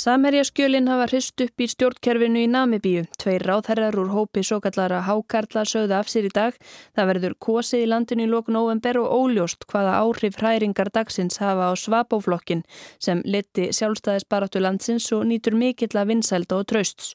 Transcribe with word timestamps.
Samherjaskjölinn 0.00 0.86
hafa 0.88 1.04
hrist 1.10 1.42
upp 1.44 1.60
í 1.60 1.66
stjórnkerfinu 1.68 2.40
í 2.40 2.48
Namibíu. 2.48 3.02
Tveir 3.20 3.42
ráðherrar 3.44 3.98
úr 4.00 4.08
hópi 4.14 4.40
svo 4.46 4.56
kallara 4.64 5.02
hákarla 5.04 5.66
sögða 5.68 5.98
af 6.00 6.08
sér 6.08 6.28
í 6.28 6.30
dag. 6.32 6.54
Það 6.96 7.10
verður 7.10 7.34
kosið 7.44 7.82
í 7.84 7.88
landinu 7.90 8.24
í 8.24 8.30
lókun 8.32 8.56
óvember 8.56 8.96
og 9.02 9.10
óljóst 9.18 9.66
hvaða 9.68 9.98
áhrif 10.00 10.38
hræringar 10.40 10.88
dagsins 10.94 11.36
hafa 11.42 11.68
á 11.68 11.72
svapóflokkin 11.76 12.62
sem 12.96 13.20
leti 13.26 13.68
sjálfstæðisbaratu 13.76 14.62
landsins 14.64 15.10
og 15.12 15.26
nýtur 15.28 15.58
mikill 15.60 15.92
að 15.92 16.14
vinsælda 16.14 16.62
og 16.62 16.70
trausts. 16.72 17.12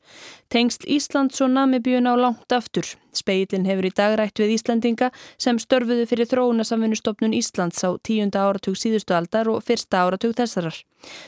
Tengsl 0.53 0.85
Íslands 0.85 1.41
og 1.41 1.55
Namibíun 1.57 2.05
á 2.05 2.13
langt 2.13 2.53
aftur. 2.53 2.85
Speilin 3.15 3.67
hefur 3.69 3.87
í 3.89 3.93
dag 3.95 4.17
rætt 4.19 4.41
við 4.41 4.55
Íslandinga 4.57 5.11
sem 5.41 5.59
störfuðu 5.61 6.07
fyrir 6.09 6.29
þróunasamvinnustofnun 6.31 7.35
Íslands 7.37 7.83
á 7.83 7.95
tíunda 8.05 8.45
áratug 8.47 8.77
síðustu 8.79 9.15
aldar 9.17 9.49
og 9.51 9.63
fyrsta 9.65 10.03
áratug 10.05 10.35
þessarar. 10.37 10.77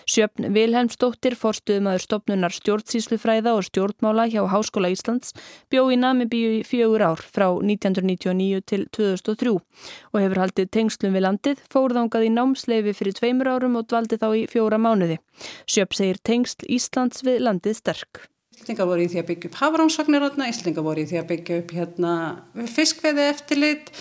Sjöfn 0.10 0.50
Vilhelmsdóttir, 0.56 1.36
forstuðumæður 1.38 2.04
stopnunar 2.04 2.56
stjórnsýslufræða 2.56 3.54
og 3.58 3.66
stjórnmála 3.68 4.28
hjá 4.32 4.42
Háskóla 4.50 4.92
Íslands, 4.94 5.36
bjó 5.72 5.88
í 5.94 6.00
Namibíu 6.02 6.56
í 6.60 6.64
fjögur 6.68 7.06
ár 7.06 7.22
frá 7.22 7.50
1999 7.52 8.64
til 8.66 8.88
2003 8.98 9.54
og 9.58 10.18
hefur 10.22 10.42
haldið 10.44 10.72
tengslum 10.74 11.18
við 11.18 11.28
landið, 11.28 11.62
fórðangað 11.74 12.30
í 12.30 12.34
námsleifi 12.34 12.96
fyrir 12.98 13.20
tveimur 13.20 13.52
árum 13.54 13.78
og 13.80 13.90
dvaldi 13.92 14.18
þá 14.22 14.30
í 14.34 14.48
fjóra 14.50 14.82
mánuði. 14.82 15.20
Sjöfn 15.70 16.02
segir 16.02 16.24
tengsl 16.24 16.66
Íslands 16.80 17.22
við 17.28 17.44
landið 17.46 17.80
sterk. 17.82 18.26
Íslingar 18.58 18.90
voru 18.90 19.06
í 19.06 19.10
því 19.12 19.22
að 19.22 19.28
byggja 19.32 19.52
upp 19.52 19.60
hafránsvagnir 19.62 20.30
Íslingar 20.48 20.86
voru 20.86 21.04
í 21.04 21.10
því 21.10 21.20
að 21.22 21.28
byggja 21.34 21.60
upp 21.62 21.76
hérna, 21.78 22.14
fiskveði 22.74 23.28
eftirlit 23.32 23.92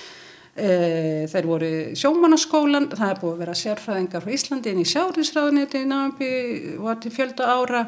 E, 0.57 1.27
þeir 1.29 1.47
voru 1.51 1.71
sjómanaskólan, 2.01 2.87
það 2.95 3.11
er 3.11 3.19
búið 3.21 3.33
að 3.35 3.41
vera 3.43 3.55
sérfræðingar 3.61 4.23
frá 4.25 4.31
Íslandi 4.33 4.71
inn 4.73 4.81
í 4.81 4.87
sjáriðsráðuniti 4.89 5.83
í 5.85 5.89
Námi, 5.91 6.29
var 6.81 6.97
til 7.03 7.13
fjölda 7.13 7.49
ára, 7.59 7.83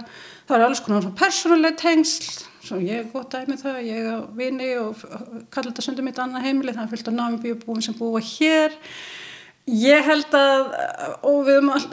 það 0.45 0.57
er 0.59 0.65
alls 0.67 0.83
konar 0.85 1.07
persónuleg 1.17 1.79
tengsl, 1.81 2.27
svo 2.61 2.81
ég 2.83 3.01
er 3.01 3.09
gott 3.15 3.33
dæmið 3.33 3.63
það, 3.63 3.79
ég 3.89 4.11
er 4.11 4.27
vini 4.37 4.69
og 4.83 5.01
kallar 5.49 5.71
þetta 5.71 5.87
sundum 5.87 6.11
mitt 6.11 6.21
annað 6.21 6.45
heimili, 6.45 6.75
það 6.77 6.85
er 6.85 6.93
fylgt 6.93 7.09
á 7.09 7.13
Námi 7.17 7.55
búin 7.63 7.87
sem 7.87 7.97
búa 7.97 8.21
hér. 8.21 8.77
Ég 9.73 10.05
held 10.05 10.37
að, 10.37 10.69
og 11.25 11.41
við 11.49 11.57
erum 11.63 11.73
all, 11.73 11.89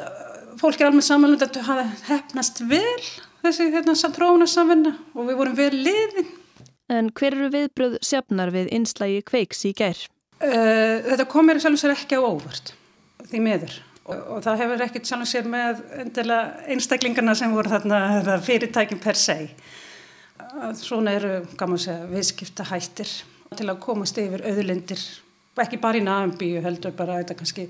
fólk 0.60 0.84
er 0.84 0.90
alveg 0.90 1.08
samanlund 1.08 1.40
að 1.40 1.54
þetta 1.54 1.70
hafi 1.70 1.88
hefnast 2.10 2.60
vel, 2.68 3.08
þessi 3.46 3.70
hérna 3.74 3.96
trónasamvinna 4.16 4.96
og 5.14 5.30
við 5.30 5.40
vorum 5.42 5.58
vel 5.58 5.72
liðin. 5.74 6.30
En 6.94 7.10
hver 7.18 7.34
eru 7.34 7.50
viðbröð 7.54 7.98
sjafnar 8.06 8.52
við 8.54 8.70
einslægi 8.76 9.24
kveiks 9.26 9.66
í 9.66 9.74
gær? 9.78 9.98
Uh, 10.44 11.02
þetta 11.06 11.26
komir 11.32 11.62
sér 11.80 11.96
ekki 11.96 12.20
á 12.20 12.22
óvart 12.22 12.74
því 13.30 13.42
miður 13.42 13.78
og, 14.06 14.18
og 14.36 14.42
það 14.46 14.62
hefur 14.62 14.84
ekkert 14.86 15.10
sér 15.30 15.48
með 15.50 15.82
einstaklingarna 16.76 17.36
sem 17.40 17.54
voru 17.56 17.72
þarna 17.72 18.38
fyrirtækin 18.44 19.02
per 19.02 19.18
se 19.20 19.38
svona 20.80 21.16
eru, 21.16 21.38
segja, 21.78 22.04
viðskipta 22.10 22.68
hættir 22.70 23.10
til 23.56 23.70
að 23.70 23.82
komast 23.84 24.20
yfir 24.20 24.44
auðlindir 24.46 25.02
ekki 25.64 25.80
bara 25.82 26.00
í 26.00 26.04
náðumbíu 26.04 26.62
heldur 26.64 26.96
bara 26.96 27.22
þetta 27.22 27.38
kannski 27.40 27.68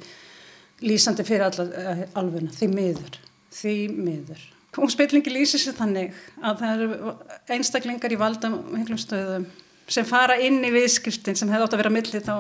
lýsandi 0.86 1.26
fyrir 1.26 1.46
alla 1.48 1.66
eh, 1.70 2.04
alvuna, 2.18 2.52
því 2.54 2.70
miður 2.74 3.20
því 3.54 3.76
miður 3.94 4.46
og 4.82 4.92
spillingi 4.92 5.32
lýsir 5.32 5.62
sér 5.62 5.78
þannig 5.78 6.14
að 6.42 6.62
það 6.62 6.84
eru 6.86 7.14
einstaklingar 7.56 8.14
í 8.14 8.20
valda 8.20 8.52
miklum 8.52 9.00
stöðum 9.00 9.48
sem 9.88 10.06
fara 10.08 10.38
inn 10.42 10.64
í 10.66 10.74
viðskiptin 10.74 11.38
sem 11.38 11.52
hefði 11.52 11.68
átt 11.68 11.76
að 11.78 11.84
vera 11.84 11.94
millið 11.94 12.26
þá 12.26 12.36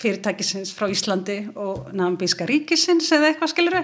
fyrirtækisins 0.00 0.72
frá 0.74 0.88
Íslandi 0.90 1.36
og 1.60 1.90
nambíska 1.96 2.46
ríkisins 2.50 3.10
eða 3.14 3.30
eitthvað 3.30 3.52
skilur 3.52 3.76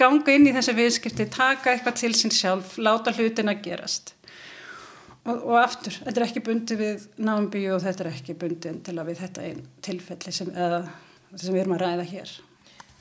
ganga 0.00 0.34
inn 0.34 0.48
í 0.48 0.54
þessi 0.56 0.74
viðskipti, 0.78 1.28
taka 1.32 1.74
eitthvað 1.74 1.98
til 2.00 2.14
sín 2.16 2.32
sjálf, 2.34 2.78
láta 2.80 3.12
hlutin 3.14 3.52
að 3.52 3.60
gerast. 3.66 4.14
Og, 5.28 5.36
og 5.36 5.58
aftur, 5.60 5.92
þetta 6.06 6.22
er 6.22 6.26
ekki 6.26 6.44
bundi 6.46 6.78
við 6.78 7.04
nambíu 7.20 7.74
og 7.76 7.82
þetta 7.84 8.06
er 8.06 8.12
ekki 8.14 8.36
bundi 8.40 8.72
til 8.86 8.96
að 8.96 9.10
við 9.10 9.22
þetta 9.26 9.44
einn 9.44 9.64
tilfelli 9.84 10.32
sem, 10.32 10.52
eða, 10.56 10.82
sem 11.34 11.52
við 11.52 11.62
erum 11.62 11.76
að 11.76 11.84
ræða 11.84 12.06
hér. 12.14 12.36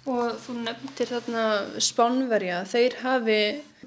Og 0.08 0.38
þú 0.40 0.54
nefndir 0.64 1.10
þarna 1.12 1.48
Spánverja, 1.84 2.62
þeir 2.70 2.94
hafi 3.02 3.42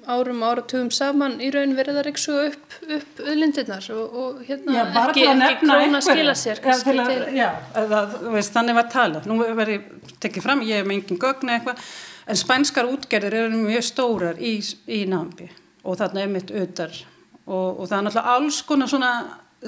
árum 0.09 0.41
áratugum 0.45 0.89
saman 0.93 1.37
í 1.43 1.49
raun 1.53 1.75
verið 1.77 1.99
að 2.01 2.07
riksu 2.07 2.35
upp, 2.47 2.77
upp 2.87 3.19
öðlindirnar 3.21 3.87
og, 3.93 4.15
og 4.21 4.39
hérna 4.47 4.77
já, 4.77 4.81
ekki, 5.03 5.25
ekki 5.29 5.69
að 5.75 5.97
skila 6.07 6.35
sér 6.37 6.61
já, 6.63 6.73
að, 7.03 7.27
já, 7.35 7.49
það, 7.75 8.15
veist, 8.33 8.53
þannig 8.55 8.77
var 8.79 8.87
tala 8.93 9.21
nú 9.29 9.37
verður 9.41 9.73
ég 9.75 10.15
tekið 10.23 10.45
fram, 10.47 10.63
ég 10.65 10.81
hef 10.81 10.89
með 10.89 10.97
engin 10.97 11.21
gögn 11.21 11.53
eitthvað, 11.53 11.85
en 12.25 12.41
spænskar 12.41 12.89
útgerðir 12.89 13.37
eru 13.43 13.61
mjög 13.67 13.87
stórar 13.91 14.41
í, 14.41 14.55
í 14.89 15.03
námbi 15.09 15.51
og 15.83 15.99
þarna 16.01 16.25
er 16.25 16.33
mitt 16.33 16.53
auðar 16.53 16.97
og, 17.45 17.67
og 17.81 17.85
það 17.85 17.97
er 17.97 18.05
náttúrulega 18.07 18.35
alls 18.37 18.61
konar 18.69 18.91
svona 18.91 19.13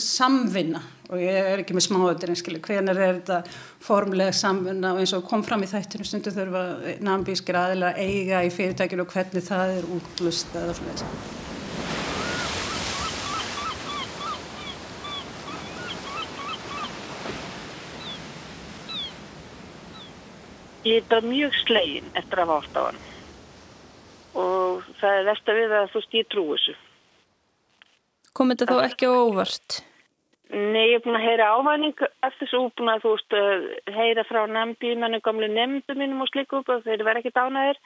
samvinna 0.02 0.82
og 1.14 1.20
ég 1.22 1.36
er 1.38 1.62
ekki 1.62 1.76
með 1.78 1.86
smáöður 1.86 2.32
hvernig 2.64 2.90
er 2.90 3.20
þetta 3.20 3.40
formlega 3.84 4.34
samvinna? 4.34 4.96
Og 4.96 5.04
eins 5.04 5.14
og 5.14 5.28
kom 5.30 5.44
fram 5.46 5.62
í 5.62 5.70
þættinu 5.70 6.08
stundu 6.08 6.34
þurfa 6.34 6.64
nambískir 7.06 7.60
aðila 7.60 7.94
eiga 8.00 8.42
í 8.42 8.50
fyrirtækinu 8.54 9.06
og 9.06 9.14
hvernig 9.14 9.46
það 9.46 9.78
er 9.78 9.90
útlust 9.98 10.56
eða 10.58 10.78
svona 10.80 11.42
Ég 20.84 20.98
er 21.00 21.06
bara 21.08 21.24
mjög 21.24 21.54
slegin 21.62 22.10
eftir 22.20 22.42
að 22.44 22.50
vátt 22.50 22.76
á 22.76 22.82
hann. 22.90 22.98
Og 24.36 24.82
það 25.00 25.20
er 25.20 25.30
verst 25.30 25.48
að 25.48 25.60
við 25.62 25.76
að 25.78 25.86
þú 25.94 26.02
veist 26.02 26.18
ég 26.18 26.28
trú 26.34 26.44
þessu 26.50 26.74
Kom 28.34 28.50
þetta 28.50 28.70
þá 28.70 28.78
ekki 28.88 29.10
á 29.10 29.14
óvart? 29.14 29.84
Nei, 30.54 30.92
ég 30.92 31.00
er 31.00 31.04
búin 31.06 31.18
að 31.18 31.26
heyra 31.26 31.52
ávæning 31.58 32.02
eftir 32.28 32.50
svo 32.50 32.68
búin 32.78 32.92
að 32.94 33.06
þú 33.06 33.14
veist 33.16 33.36
heyra 33.96 34.26
frá 34.30 34.44
nefndi, 34.50 34.94
mennu 35.02 35.22
gamlu 35.26 35.50
nefndu 35.50 35.96
mínum 35.98 36.22
og 36.22 36.30
sliku 36.30 36.62
upp 36.62 36.70
og 36.70 36.84
þeir 36.86 37.06
verða 37.06 37.24
ekki 37.24 37.34
dánaðir 37.34 37.80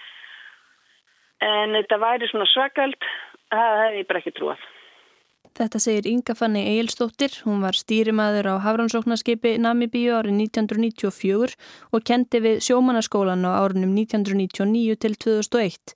en 1.48 1.78
þetta 1.78 2.00
væri 2.02 2.28
svona 2.32 2.48
svakald 2.52 2.98
það 3.52 3.80
hef 3.84 4.00
ég 4.02 4.10
bara 4.10 4.24
ekki 4.24 4.36
trúað. 4.36 4.66
Þetta 5.58 5.80
segir 5.82 6.06
Inga 6.06 6.36
Fanni 6.38 6.62
Egilstóttir, 6.70 7.34
hún 7.48 7.64
var 7.66 7.74
stýrimaður 7.74 8.52
á 8.54 8.62
Hafrannsóknarskipi 8.62 9.56
Namibíu 9.58 10.12
árið 10.14 10.36
1994 10.44 11.56
og 11.98 12.04
kendi 12.06 12.42
við 12.44 12.60
sjómanaskólan 12.68 13.42
á 13.42 13.58
árunum 13.58 13.96
1999 13.98 15.00
til 15.02 15.16
2001. 15.18 15.96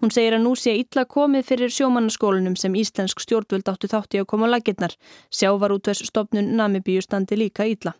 Hún 0.00 0.14
segir 0.16 0.38
að 0.38 0.46
nú 0.46 0.54
sé 0.56 0.72
illa 0.80 1.04
komið 1.04 1.44
fyrir 1.50 1.74
sjómanaskólanum 1.76 2.56
sem 2.56 2.72
íslensk 2.72 3.20
stjórnvöld 3.20 3.68
áttu 3.68 3.92
þátti 3.92 4.22
að 4.22 4.30
koma 4.32 4.48
á 4.48 4.52
laginnar. 4.54 4.96
Sjávarútversstofnun 5.28 6.48
Namibíu 6.56 7.04
standi 7.04 7.36
líka 7.36 7.68
illa. 7.68 7.92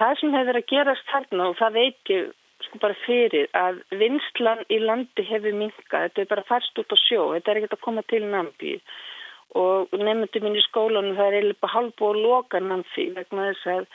Það 0.00 0.16
sem 0.22 0.32
hefur 0.38 0.62
að 0.62 0.68
gerast 0.72 1.12
þarna 1.12 1.50
og 1.50 1.60
það 1.60 1.76
veit 1.76 2.14
ég 2.14 2.32
sko 2.64 2.80
bara 2.80 2.96
fyrir 3.04 3.52
að 3.52 3.84
vinslan 4.00 4.64
í 4.72 4.80
landi 4.80 5.28
hefur 5.28 5.60
minkað. 5.60 6.08
Þetta 6.08 6.24
er 6.24 6.32
bara 6.32 6.48
færst 6.48 6.80
út 6.80 6.88
á 6.88 6.98
sjó, 7.04 7.22
þetta 7.36 7.52
er 7.52 7.60
ekkert 7.60 7.76
að 7.76 7.84
koma 7.84 8.08
til 8.08 8.24
Namibíu 8.24 8.80
og 9.56 9.94
nefndu 9.96 10.42
mín 10.44 10.58
í 10.58 10.64
skólanum 10.66 11.16
það 11.16 11.36
er 11.38 11.52
bara 11.60 11.72
halv 11.72 12.02
og 12.04 12.16
loka 12.16 12.60
namfi 12.60 13.08
vegna 13.16 13.48
þess 13.48 13.70
að 13.74 13.86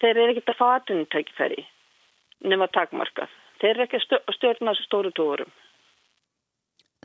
þeir 0.00 0.16
eru 0.16 0.32
ekkert 0.32 0.52
að 0.52 0.58
fá 0.58 0.66
aðtunutækifæri 0.74 1.66
nema 2.50 2.70
takmarkað. 2.74 3.28
Þeir 3.60 3.70
eru 3.74 3.84
ekki 3.84 4.00
að 4.00 4.34
stjórna 4.36 4.72
þessu 4.72 4.86
stóru 4.88 5.12
tórum. 5.14 5.50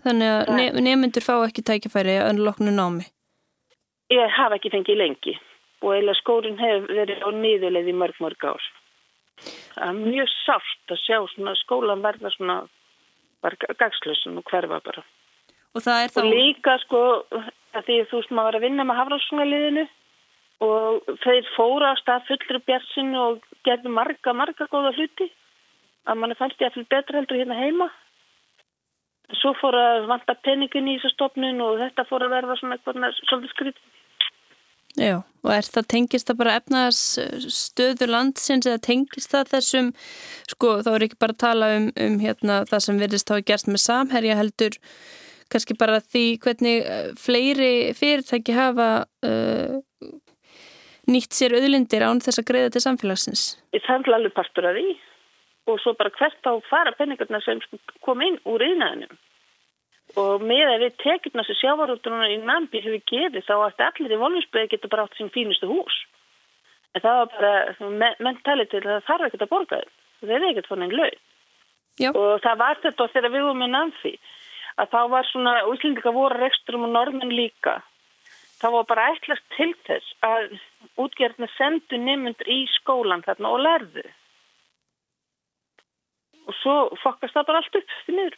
Þannig 0.05 0.31
að 0.31 0.53
nef 0.55 0.79
nefndur 0.85 1.25
fá 1.25 1.35
ekki 1.41 1.65
tækifæri 1.65 2.15
að 2.21 2.41
loknu 2.45 2.71
námi? 2.73 3.05
Ég 4.13 4.33
hafa 4.37 4.59
ekki 4.59 4.71
fengið 4.73 5.01
lengi 5.01 5.35
og 5.81 5.91
eiginlega 5.93 6.21
skólinn 6.21 6.61
hefur 6.61 6.93
verið 6.93 7.21
á 7.25 7.29
nýðuleið 7.35 7.91
í 7.91 7.95
mörg 7.99 8.21
mörg 8.23 8.47
ár. 8.47 8.67
Það 9.75 9.89
er 9.89 9.99
mjög 9.99 10.31
sátt 10.45 10.93
að 10.93 11.01
sjá 11.03 11.17
skólan 11.61 12.03
verða 12.05 12.31
svona 12.33 12.57
gagslösun 13.43 14.39
og 14.39 14.45
hverfa 14.49 14.79
bara. 14.81 15.03
Og, 15.75 15.83
og 15.83 16.27
líka 16.31 16.77
sko 16.85 17.01
að 17.75 17.87
því 17.87 17.97
þú 18.09 18.19
veist 18.19 18.33
maður 18.33 18.47
var 18.47 18.57
að 18.59 18.65
vinna 18.65 18.85
með 18.87 18.99
hafrásunarliðinu 19.01 19.85
og 20.65 21.11
þeir 21.23 21.49
fóra 21.55 21.91
á 21.91 21.95
stað 21.99 22.29
fullur 22.29 22.61
björnsinu 22.69 23.19
og 23.21 23.45
gerði 23.67 23.91
marga, 23.91 24.33
marga 24.33 24.69
góða 24.71 24.93
hluti. 24.95 25.29
Að 26.05 26.19
mann 26.21 26.37
fannst 26.39 26.61
ég 26.61 26.69
að 26.69 26.77
fyrir 26.77 26.91
betra 26.93 27.19
heldur 27.19 27.41
hérna 27.41 27.59
heima. 27.59 27.89
Svo 29.41 29.55
fór 29.57 29.75
að 29.75 30.07
vanta 30.11 30.35
peningin 30.45 30.87
í 30.91 30.97
þessu 30.99 31.15
stofnun 31.15 31.63
og 31.65 31.79
þetta 31.81 32.05
fór 32.07 32.27
að 32.27 32.35
verða 32.37 32.57
svona 32.59 32.77
eitthvað 32.77 33.07
svolítið 33.25 33.53
skrít 33.55 33.83
Já, 34.95 35.25
og 35.43 35.49
er 35.51 35.67
það 35.67 35.87
tengist 35.91 36.29
það 36.29 36.37
bara 36.39 36.55
efnaðars 36.55 36.99
stöðu 37.51 38.07
landsins 38.07 38.67
eða 38.69 38.79
tengist 38.85 39.33
það 39.33 39.49
þessum 39.51 39.89
sko 40.47 40.69
þá 40.85 40.89
er 40.93 41.05
ekki 41.09 41.19
bara 41.19 41.35
að 41.35 41.41
tala 41.43 41.71
um, 41.75 41.89
um 41.99 42.15
hérna 42.21 42.61
það 42.69 42.83
sem 42.85 43.01
verðist 43.03 43.27
þá 43.27 43.35
að 43.35 43.47
gerst 43.49 43.67
með 43.67 43.81
samherja 43.83 44.37
heldur 44.39 44.77
kannski 45.51 45.77
bara 45.79 46.01
því 46.03 46.25
hvernig 46.43 46.77
eh, 46.83 47.09
fleiri 47.19 47.73
fyrirtæki 47.97 48.55
hafa 48.55 48.89
uh, 49.25 49.75
nýtt 51.11 51.37
sér 51.37 51.57
auðlindir 51.57 52.05
án 52.05 52.21
þess 52.23 52.41
að 52.41 52.49
greiða 52.49 52.73
til 52.73 52.83
samfélagsins. 52.85 53.43
Það 53.75 54.09
er 54.09 54.17
alveg 54.17 54.35
partur 54.37 54.69
af 54.69 54.79
því 54.79 54.95
og 55.65 55.79
svo 55.81 55.95
bara 55.97 56.13
hvert 56.13 56.49
á 56.49 56.53
fara 56.69 56.93
peningarna 56.97 57.41
sem 57.41 57.61
kom 58.05 58.21
inn 58.21 58.37
úr 58.45 58.61
yðnaðinum 58.65 59.15
og 60.21 60.43
með 60.45 60.69
að 60.69 60.83
við 60.85 60.97
tekjum 61.01 61.39
þessu 61.41 61.55
sjávarútunar 61.59 62.31
í 62.31 62.37
nambi 62.45 62.81
hefur 62.83 63.01
gefið 63.09 63.47
þá 63.47 63.55
að 63.57 63.85
allir 63.87 64.13
í 64.15 64.19
volvinsbygði 64.21 64.71
geta 64.71 64.91
bara 64.91 65.07
átt 65.07 65.17
sín 65.17 65.31
fínustu 65.33 65.67
hús. 65.69 65.95
En 66.95 67.03
það 67.03 67.17
var 67.19 67.31
bara 67.33 68.11
mentali 68.23 68.67
til 68.71 68.79
að 68.83 68.91
það 68.91 69.07
þarf 69.09 69.27
ekkert 69.27 69.45
að 69.45 69.51
borga 69.51 69.79
þau. 69.81 69.89
Það 70.21 70.35
er 70.35 70.45
ekkert 70.49 70.69
fann 70.69 70.85
einn 70.85 70.95
laug. 70.95 71.17
Já. 71.99 72.09
Og 72.11 72.31
það 72.43 72.61
var 72.61 72.79
þetta 72.83 73.09
þegar 73.15 73.33
við 73.33 73.45
vorum 73.47 73.61
með 73.63 73.73
nambi 73.73 74.13
að 74.81 74.91
þá 74.91 75.01
var 75.11 75.27
svona, 75.29 75.53
útlendika 75.71 76.13
voru 76.15 76.39
reksturum 76.39 76.87
og 76.87 76.95
normin 76.95 77.33
líka. 77.33 77.79
Það 78.59 78.75
var 78.77 78.87
bara 78.89 79.07
eitthvað 79.11 79.41
til 79.55 79.71
þess 79.87 80.13
að 80.25 80.55
útgerðna 81.01 81.49
sendu 81.55 81.99
nefnundur 81.99 82.49
í 82.51 82.61
skólan 82.77 83.23
þarna 83.25 83.51
og 83.51 83.63
lærðu. 83.63 84.05
Og 86.45 86.57
svo 86.61 86.75
fokkast 87.01 87.35
það 87.35 87.47
bara 87.49 87.61
allt 87.61 87.79
upp 87.79 87.95
því 88.05 88.17
miður. 88.19 88.37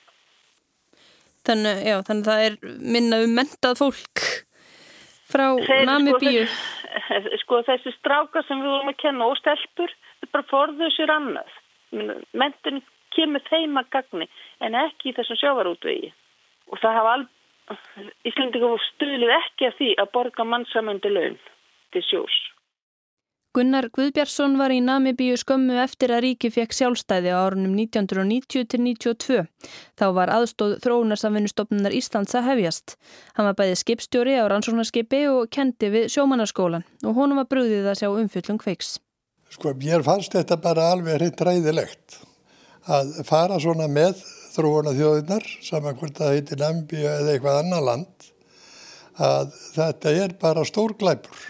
Þannig, 1.48 1.81
já, 1.88 1.95
þannig 2.07 2.28
að 2.28 2.31
það 2.31 2.45
er 2.48 2.57
minna 2.95 3.22
um 3.24 3.38
mentað 3.38 3.80
fólk 3.80 4.24
frá 5.28 5.45
Namibíu. 5.88 6.44
Sko, 6.50 7.38
sko 7.44 7.62
þessi 7.69 7.94
stráka 7.95 8.44
sem 8.48 8.62
við 8.63 8.74
vorum 8.74 8.92
að 8.92 9.01
kenna 9.04 9.30
og 9.31 9.40
stelpur, 9.40 9.94
það 10.22 10.33
bara 10.33 10.50
forðuð 10.51 10.94
sér 10.98 11.13
annað. 11.13 11.57
Mentin 12.36 12.81
kemur 13.16 13.44
þeim 13.48 13.78
að 13.80 13.92
gagni 13.95 14.28
en 14.66 14.75
ekki 14.75 15.12
í 15.12 15.18
þessum 15.18 15.40
sjávarútvegi. 15.40 16.12
Og 16.72 16.81
það 16.81 17.00
hafa 17.00 17.16
alveg, 17.16 17.34
Íslandika 18.28 18.75
stuðlið 18.92 19.34
ekki 19.38 19.68
að 19.68 19.80
því 19.80 19.90
að 20.02 20.14
borga 20.14 20.46
mannsamöndi 20.48 21.12
laun 21.12 21.42
til 21.96 22.04
sjós. 22.08 22.38
Gunnar 23.58 23.88
Guðbjörnsson 23.90 24.54
var 24.60 24.69
í 24.69 24.78
Namibíu 24.86 25.34
skömmu 25.40 25.80
eftir 25.81 26.12
að 26.14 26.22
ríki 26.28 26.52
fekk 26.54 26.75
sjálfstæði 26.78 27.31
á 27.34 27.42
árunum 27.42 27.74
1990-92. 27.80 29.48
Þá 29.98 30.06
var 30.14 30.30
aðstóð 30.36 30.75
þróunarsamvinnustofnunar 30.84 31.96
Íslands 31.98 32.38
að 32.38 32.52
hefjast. 32.52 32.94
Hann 33.34 33.50
var 33.50 33.58
bæðið 33.58 33.81
skipstjóri 33.81 34.38
á 34.38 34.46
rannsóknarskipi 34.52 35.24
og 35.31 35.50
kendi 35.50 35.90
við 35.90 36.06
sjómanarskólan 36.14 36.86
og 37.02 37.18
honum 37.18 37.42
var 37.42 37.50
brúðið 37.50 37.90
að 37.90 38.00
sjá 38.04 38.10
umfjöllum 38.12 38.62
kveiks. 38.62 39.00
Sko, 39.50 39.74
mér 39.80 40.06
fannst 40.06 40.38
þetta 40.38 40.60
bara 40.62 40.92
alveg 40.94 41.18
hreint 41.18 41.42
ræðilegt 41.42 42.19
að 42.94 43.16
fara 43.25 43.58
svona 43.64 43.90
með 43.90 44.22
þróunarþjóðunar, 44.57 45.48
saman 45.63 45.98
hvort 46.00 46.18
það 46.18 46.36
heitir 46.36 46.62
Namibíu 46.62 47.06
eða 47.06 47.33
eitthvað 47.36 47.62
annar 47.62 47.86
land, 47.86 48.27
að 49.18 49.56
þetta 49.77 50.13
er 50.25 50.36
bara 50.42 50.65
stór 50.68 50.94
glæpur 51.00 51.48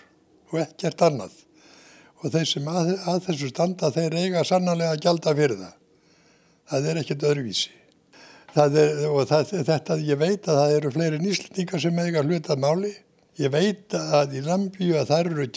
og 0.53 0.61
ekkert 0.63 1.03
annað 1.07 1.43
og 2.17 2.33
þeir 2.33 2.47
sem 2.49 2.69
að, 2.71 2.93
að 3.09 3.25
þessu 3.27 3.49
standa 3.51 3.89
þeir 3.93 4.15
eiga 4.17 4.45
sannanlega 4.47 4.95
að 4.95 5.03
gjalda 5.05 5.33
fyrir 5.37 5.59
það. 5.59 5.73
Það 6.67 6.87
er 6.91 7.01
ekkert 7.01 7.25
öðruvísi. 7.29 7.73
Er, 8.57 9.03
og 9.11 9.27
það, 9.29 9.51
þetta, 9.67 9.97
ég 10.01 10.17
veit 10.17 10.47
að 10.49 10.57
það 10.57 10.75
eru 10.77 10.91
fleiri 10.95 11.19
nýslendingar 11.21 11.83
sem 11.83 11.99
eiga 12.01 12.23
hlutað 12.25 12.63
máli. 12.63 12.93
Ég 13.37 13.53
veit 13.53 13.93
að 13.93 14.33
í 14.39 14.41
Lambíu 14.41 14.95
að 14.97 15.11
það 15.11 15.29
eru 15.29 15.49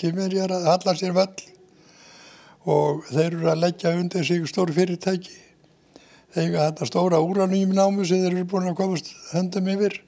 kymmerjar 0.00 0.54
að 0.56 0.70
halla 0.70 0.96
sér 0.96 1.12
vall 1.16 1.34
og 2.66 3.04
þeir 3.10 3.28
eru 3.28 3.50
að 3.52 3.60
leggja 3.66 3.92
undir 3.98 4.24
sig 4.26 4.46
stór 4.48 4.72
fyrirtæki. 4.74 5.36
Þegar 6.34 6.70
þetta 6.70 6.88
stóra 6.88 7.20
úranýjum 7.22 7.74
námu 7.76 8.04
sem 8.04 8.22
þeir 8.24 8.32
eru 8.34 8.48
búin 8.50 8.70
að 8.70 8.78
komast 8.80 9.12
höndum 9.30 9.68
yfir, 9.72 10.00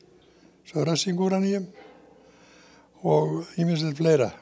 svo 0.68 0.84
ressing 0.84 1.20
úranýjum 1.20 1.68
og 3.06 3.38
þetta 3.54 3.94
fleira 3.98 4.32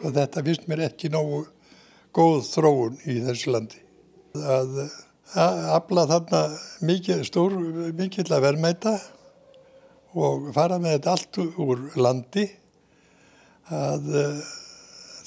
og 0.00 0.14
þetta 0.16 0.42
finnst 0.44 0.66
mér 0.68 0.86
ekki 0.88 1.12
nógu 1.12 1.44
góð 2.16 2.42
þróun 2.48 2.98
í 3.06 3.20
þessu 3.22 3.54
landi. 3.54 3.80
Að 4.34 4.80
afla 5.76 6.06
þarna 6.10 6.40
mikið 6.88 7.22
stór, 7.28 7.54
mikill 7.94 8.26
að 8.26 8.46
verðmæta 8.48 8.96
og 10.18 10.50
fara 10.56 10.80
með 10.82 10.96
þetta 10.96 11.14
allt 11.14 11.38
úr 11.62 11.84
landi 12.00 12.48
að 13.70 14.08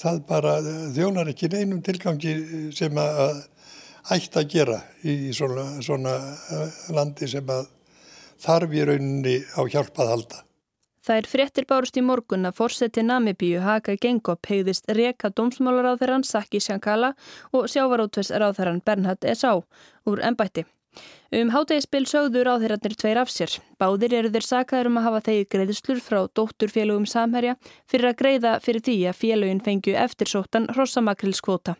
það 0.04 0.20
bara 0.28 0.58
þjónar 0.92 1.30
ekki 1.32 1.48
neinum 1.52 1.80
tilgangi 1.84 2.34
sem 2.76 2.98
að 3.00 3.40
ætti 4.12 4.40
að 4.40 4.50
gera 4.52 4.80
í 5.04 5.32
svona, 5.32 5.68
svona 5.84 6.16
landi 6.92 7.28
sem 7.30 7.48
að 7.48 7.70
þarf 8.44 8.74
í 8.74 8.82
rauninni 8.84 9.38
á 9.56 9.60
hjálpað 9.64 10.12
halda. 10.12 10.42
Það 11.04 11.18
er 11.20 11.26
fréttir 11.28 11.66
bárust 11.68 11.98
í 12.00 12.02
morgun 12.04 12.48
að 12.48 12.56
fórseti 12.56 13.02
Namibíu 13.04 13.60
Haka 13.60 13.92
Gengop 14.00 14.48
hegðist 14.48 14.88
reka 14.88 15.28
dómsmálaráþeran 15.28 16.24
Saki 16.24 16.62
Shankala 16.64 17.10
og 17.52 17.68
sjávarótversráþeran 17.68 18.80
Bernhard 18.86 19.26
S.A. 19.34 19.58
úr 20.08 20.24
ennbætti. 20.24 20.64
Um 21.34 21.50
hátegispil 21.52 22.06
sögðu 22.08 22.44
ráþeirarnir 22.46 22.94
tveir 22.96 23.20
af 23.20 23.32
sér. 23.34 23.52
Báðir 23.76 24.14
eru 24.20 24.32
þeir 24.32 24.48
sakaður 24.48 24.92
um 24.92 25.00
að 25.00 25.08
hafa 25.08 25.22
þegið 25.28 25.48
greiðslur 25.52 26.00
frá 26.00 26.20
dótturfélögum 26.38 27.08
samherja 27.10 27.58
fyrir 27.90 28.12
að 28.12 28.20
greiða 28.22 28.58
fyrir 28.64 28.84
því 28.88 28.98
að 29.10 29.18
félögin 29.20 29.64
fengju 29.66 29.98
eftirsóttan 30.06 30.70
hrossamakrilskvota. 30.72 31.74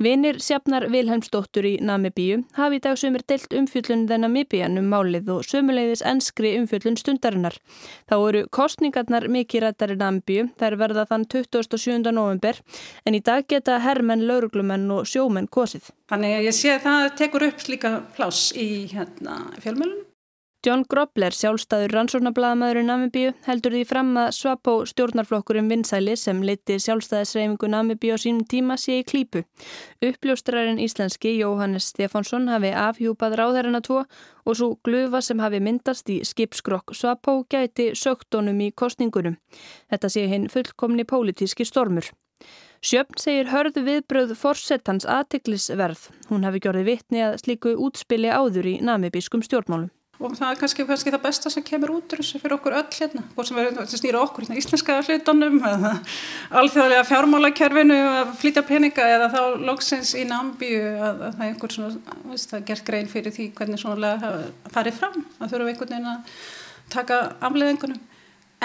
Vinir 0.00 0.38
Sjafnar 0.40 0.86
Vilhelmsdóttur 0.88 1.66
í 1.68 1.72
Namibíu 1.84 2.38
hafi 2.56 2.78
í 2.78 2.82
dag 2.84 2.96
sömur 2.96 3.24
deilt 3.28 3.52
umfjöllun 3.52 4.06
þenn 4.08 4.24
Namibían 4.24 4.80
um 4.80 4.88
málið 4.88 5.28
og 5.34 5.44
sömuleiðis 5.44 6.04
enskri 6.08 6.54
umfjöllun 6.56 6.96
stundarinnar. 6.96 7.58
Þá 8.08 8.16
eru 8.16 8.44
kostningarnar 8.48 9.28
mikið 9.28 9.66
rættar 9.66 9.92
í 9.92 9.98
Namibíu, 10.00 10.48
þær 10.56 10.78
verða 10.80 11.04
þann 11.10 11.28
27. 11.28 11.98
november 12.16 12.62
en 13.04 13.18
í 13.18 13.22
dag 13.24 13.44
geta 13.50 13.80
herrmenn, 13.84 14.24
lauruglumenn 14.30 14.88
og 14.96 15.04
sjómenn 15.10 15.50
kosið. 15.52 15.92
Þannig 16.08 16.38
að 16.38 16.46
ég 16.48 16.56
sé 16.56 16.76
að 16.78 16.86
það 16.88 17.10
tekur 17.20 17.48
upp 17.50 17.66
líka 17.68 17.96
plás 18.16 18.46
í 18.56 18.70
hérna, 18.94 19.42
fjölmjölunum. 19.60 20.09
John 20.60 20.82
Grobler, 20.84 21.32
sjálfstæður 21.32 21.94
rannsórnablaðamæður 21.96 22.78
í 22.82 22.84
Namibíu, 22.84 23.28
heldur 23.46 23.72
því 23.72 23.84
fram 23.88 24.10
að 24.20 24.34
Svapo 24.36 24.74
stjórnarflokkurinn 24.90 25.70
Vinsæli 25.72 26.12
sem 26.20 26.42
leiti 26.44 26.74
sjálfstæðisreifingu 26.84 27.70
Namibíu 27.72 28.12
á 28.12 28.20
sínum 28.20 28.42
tíma 28.44 28.74
sé 28.76 28.98
í 29.00 29.06
klípu. 29.08 29.40
Uppljóstrarinn 30.04 30.76
íslenski 30.84 31.32
Jóhannes 31.38 31.86
Stefánsson 31.94 32.50
hafi 32.52 32.74
afhjúpað 32.76 33.38
ráðherrana 33.40 33.80
tvo 33.80 34.02
og 34.04 34.58
svo 34.58 34.68
glufa 34.84 35.22
sem 35.24 35.40
hafi 35.40 35.62
myndast 35.64 36.12
í 36.12 36.18
skipskrokk 36.28 36.92
Svapo 36.92 37.38
gæti 37.48 37.94
sögtónum 37.96 38.60
í 38.60 38.68
kostningunum. 38.76 39.38
Þetta 39.88 40.10
sé 40.12 40.26
hinn 40.28 40.50
fullkomni 40.52 41.06
pólitíski 41.08 41.64
stormur. 41.64 42.10
Sjöfn 42.84 43.16
segir 43.16 43.48
hörðu 43.48 43.86
viðbröð 43.88 44.36
forsettans 44.36 45.08
aðtiklisverð. 45.08 46.04
Hún 46.28 46.44
hafi 46.44 46.60
gjörði 46.60 46.84
vitni 46.90 47.24
að 47.24 47.38
slíku 47.46 47.72
útspili 47.80 48.28
áður 48.28 48.68
í 48.74 48.76
namibískum 48.84 49.40
stjórnmálum 49.40 49.88
og 50.20 50.34
það 50.36 50.50
er 50.52 50.58
kannski, 50.60 50.84
kannski 50.88 51.12
það 51.14 51.22
besta 51.24 51.50
sem 51.52 51.64
kemur 51.64 51.94
út 51.94 52.14
fyrir 52.20 52.54
okkur 52.56 52.76
öll 52.76 52.96
hérna, 52.98 53.22
sem, 53.48 53.60
er, 53.62 53.70
sem 53.88 54.02
snýra 54.02 54.20
okkur 54.20 54.44
hérna, 54.44 54.58
íslenska 54.60 54.98
hlutunum 55.06 55.56
eða 55.70 55.92
alþjóðlega 56.60 57.06
fjármálakerfinu 57.08 57.98
að 58.10 58.34
flytja 58.42 58.64
peninga 58.68 59.06
eða 59.14 59.30
þá 59.32 59.40
loksins 59.70 60.12
í 60.18 60.26
námbíu 60.28 60.82
að, 60.92 61.24
að 61.30 61.38
það 61.38 61.44
er 61.46 61.54
einhver 61.54 61.76
svona, 61.76 62.16
veist, 62.28 62.50
það 62.52 62.58
er 62.60 62.66
gert 62.70 62.86
grein 62.90 63.10
fyrir 63.10 63.36
því 63.36 63.50
hvernig 63.56 63.80
svona 63.80 64.14
farið 64.74 64.98
fram 65.00 65.20
að 65.38 65.54
þurfa 65.54 65.72
einhvern 65.72 65.94
veginn 65.94 66.10
að 66.12 66.34
taka 66.92 67.20
afleðingunum 67.48 68.02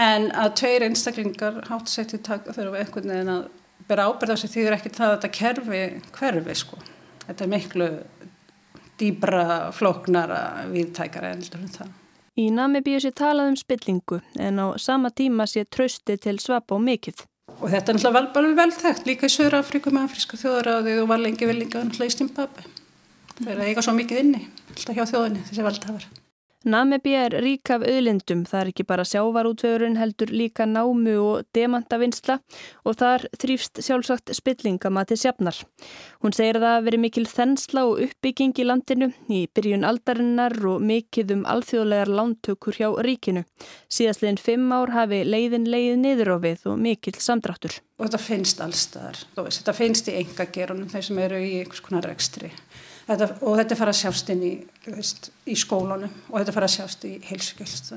en 0.05 0.31
að 0.35 0.57
tveir 0.59 0.87
einstaklingar 0.89 1.61
hátsetti 1.69 2.19
þurfa 2.19 2.81
einhvern 2.81 3.13
veginn 3.13 3.31
að 3.37 3.47
bera 3.87 4.09
ábyrða 4.09 4.35
sig 4.41 4.51
því 4.51 4.65
það 4.65 4.71
er 4.71 4.77
ekki 4.79 4.93
það 4.97 5.07
að 5.07 5.15
þetta 5.15 5.33
kerfi 5.39 5.81
hverfi 6.17 6.57
sko, 6.59 6.81
þetta 7.27 7.45
er 7.45 7.51
miklu 7.51 7.89
dýbra, 8.99 9.71
flóknara, 9.75 10.41
viðtækara 10.71 11.35
endur 11.35 11.61
en 11.61 11.71
það. 11.73 11.93
Í 12.35 12.49
Namibíu 12.51 12.99
sé 12.99 13.13
talað 13.15 13.53
um 13.53 13.55
spillingu 13.59 14.19
en 14.43 14.59
á 14.59 14.75
sama 14.81 15.11
tíma 15.11 15.47
sé 15.47 15.63
trösti 15.63 16.17
til 16.19 16.35
svapa 16.43 16.75
og 16.75 16.83
mikill. 16.83 17.15
Og 17.61 17.69
þetta 17.71 17.93
er 17.93 17.99
náttúrulega 17.99 18.33
vel, 18.35 18.49
vel 18.57 18.71
þekkt 18.75 19.07
líka 19.07 19.29
í 19.29 19.31
Söður 19.31 19.61
Afríku 19.61 19.93
með 19.93 20.09
afríska 20.09 20.39
þjóðaráði 20.41 20.97
og 20.99 21.07
var 21.13 21.23
lengi 21.23 21.47
vel 21.47 21.55
líka 21.61 21.79
náttúrulega 21.79 22.11
í 22.11 22.15
Stimbabwe. 22.17 22.67
Það 23.39 23.51
er 23.53 23.63
eiga 23.69 23.83
svo 23.85 23.95
mikið 23.95 24.21
inni, 24.23 24.43
alltaf 24.73 24.97
hjá 24.97 25.07
þjóðinni 25.13 25.47
þessi 25.47 25.63
valdhafar. 25.63 26.07
Namibíu 26.65 27.13
er 27.21 27.33
rík 27.45 27.69
af 27.69 27.83
auðlindum, 27.85 28.39
það 28.49 28.61
er 28.63 28.69
ekki 28.71 28.83
bara 28.89 29.03
sjávarútvegurinn 29.05 29.99
heldur 29.99 30.31
líka 30.33 30.65
námu 30.65 31.13
og 31.21 31.43
demantavinnsla 31.53 32.39
og 32.81 32.95
þar 32.97 33.27
þrýfst 33.37 33.83
sjálfsagt 33.85 34.33
spillingamati 34.33 35.13
sjafnar. 35.21 35.59
Hún 36.25 36.33
segir 36.33 36.57
að 36.57 36.65
það 36.65 36.87
veri 36.87 36.99
mikil 37.03 37.25
þensla 37.29 37.83
og 37.85 38.01
uppbygging 38.07 38.57
í 38.57 38.65
landinu 38.65 39.11
í 39.29 39.43
byrjun 39.53 39.85
aldarinnar 39.85 40.57
og 40.71 40.81
mikið 40.89 41.35
um 41.35 41.45
alþjóðlegar 41.53 42.13
lántökur 42.17 42.81
hjá 42.81 42.89
ríkinu. 42.97 43.45
Síðastliðin 43.85 44.41
fimm 44.41 44.73
ár 44.73 44.95
hafi 44.95 45.21
leiðin 45.21 45.69
leið 45.69 46.01
niður 46.01 46.33
á 46.33 46.37
við 46.49 46.65
og 46.73 46.81
mikil 46.81 47.13
samdráttur. 47.13 47.77
Og 48.01 48.09
þetta 48.09 48.23
finnst 48.25 48.65
allstaðar, 48.65 49.21
þetta 49.37 49.77
finnst 49.77 50.09
í 50.09 50.17
enga 50.23 50.49
gerunum 50.49 50.89
þeir 50.89 51.09
sem 51.11 51.23
eru 51.29 51.45
í 51.45 51.59
einhvers 51.61 51.85
konar 51.85 52.09
rekstri. 52.09 52.49
Þetta, 53.05 53.27
og 53.45 53.59
þetta 53.59 53.77
fara 53.77 53.91
að 53.93 53.99
sjást 53.99 54.29
inn 54.33 54.41
í, 54.41 54.53
veist, 54.87 55.29
í 55.45 55.53
skólanu 55.59 56.07
og 56.31 56.39
þetta 56.39 56.55
fara 56.55 56.69
að 56.69 56.75
sjást 56.79 57.03
í 57.05 57.11
heilsugjöld 57.27 57.91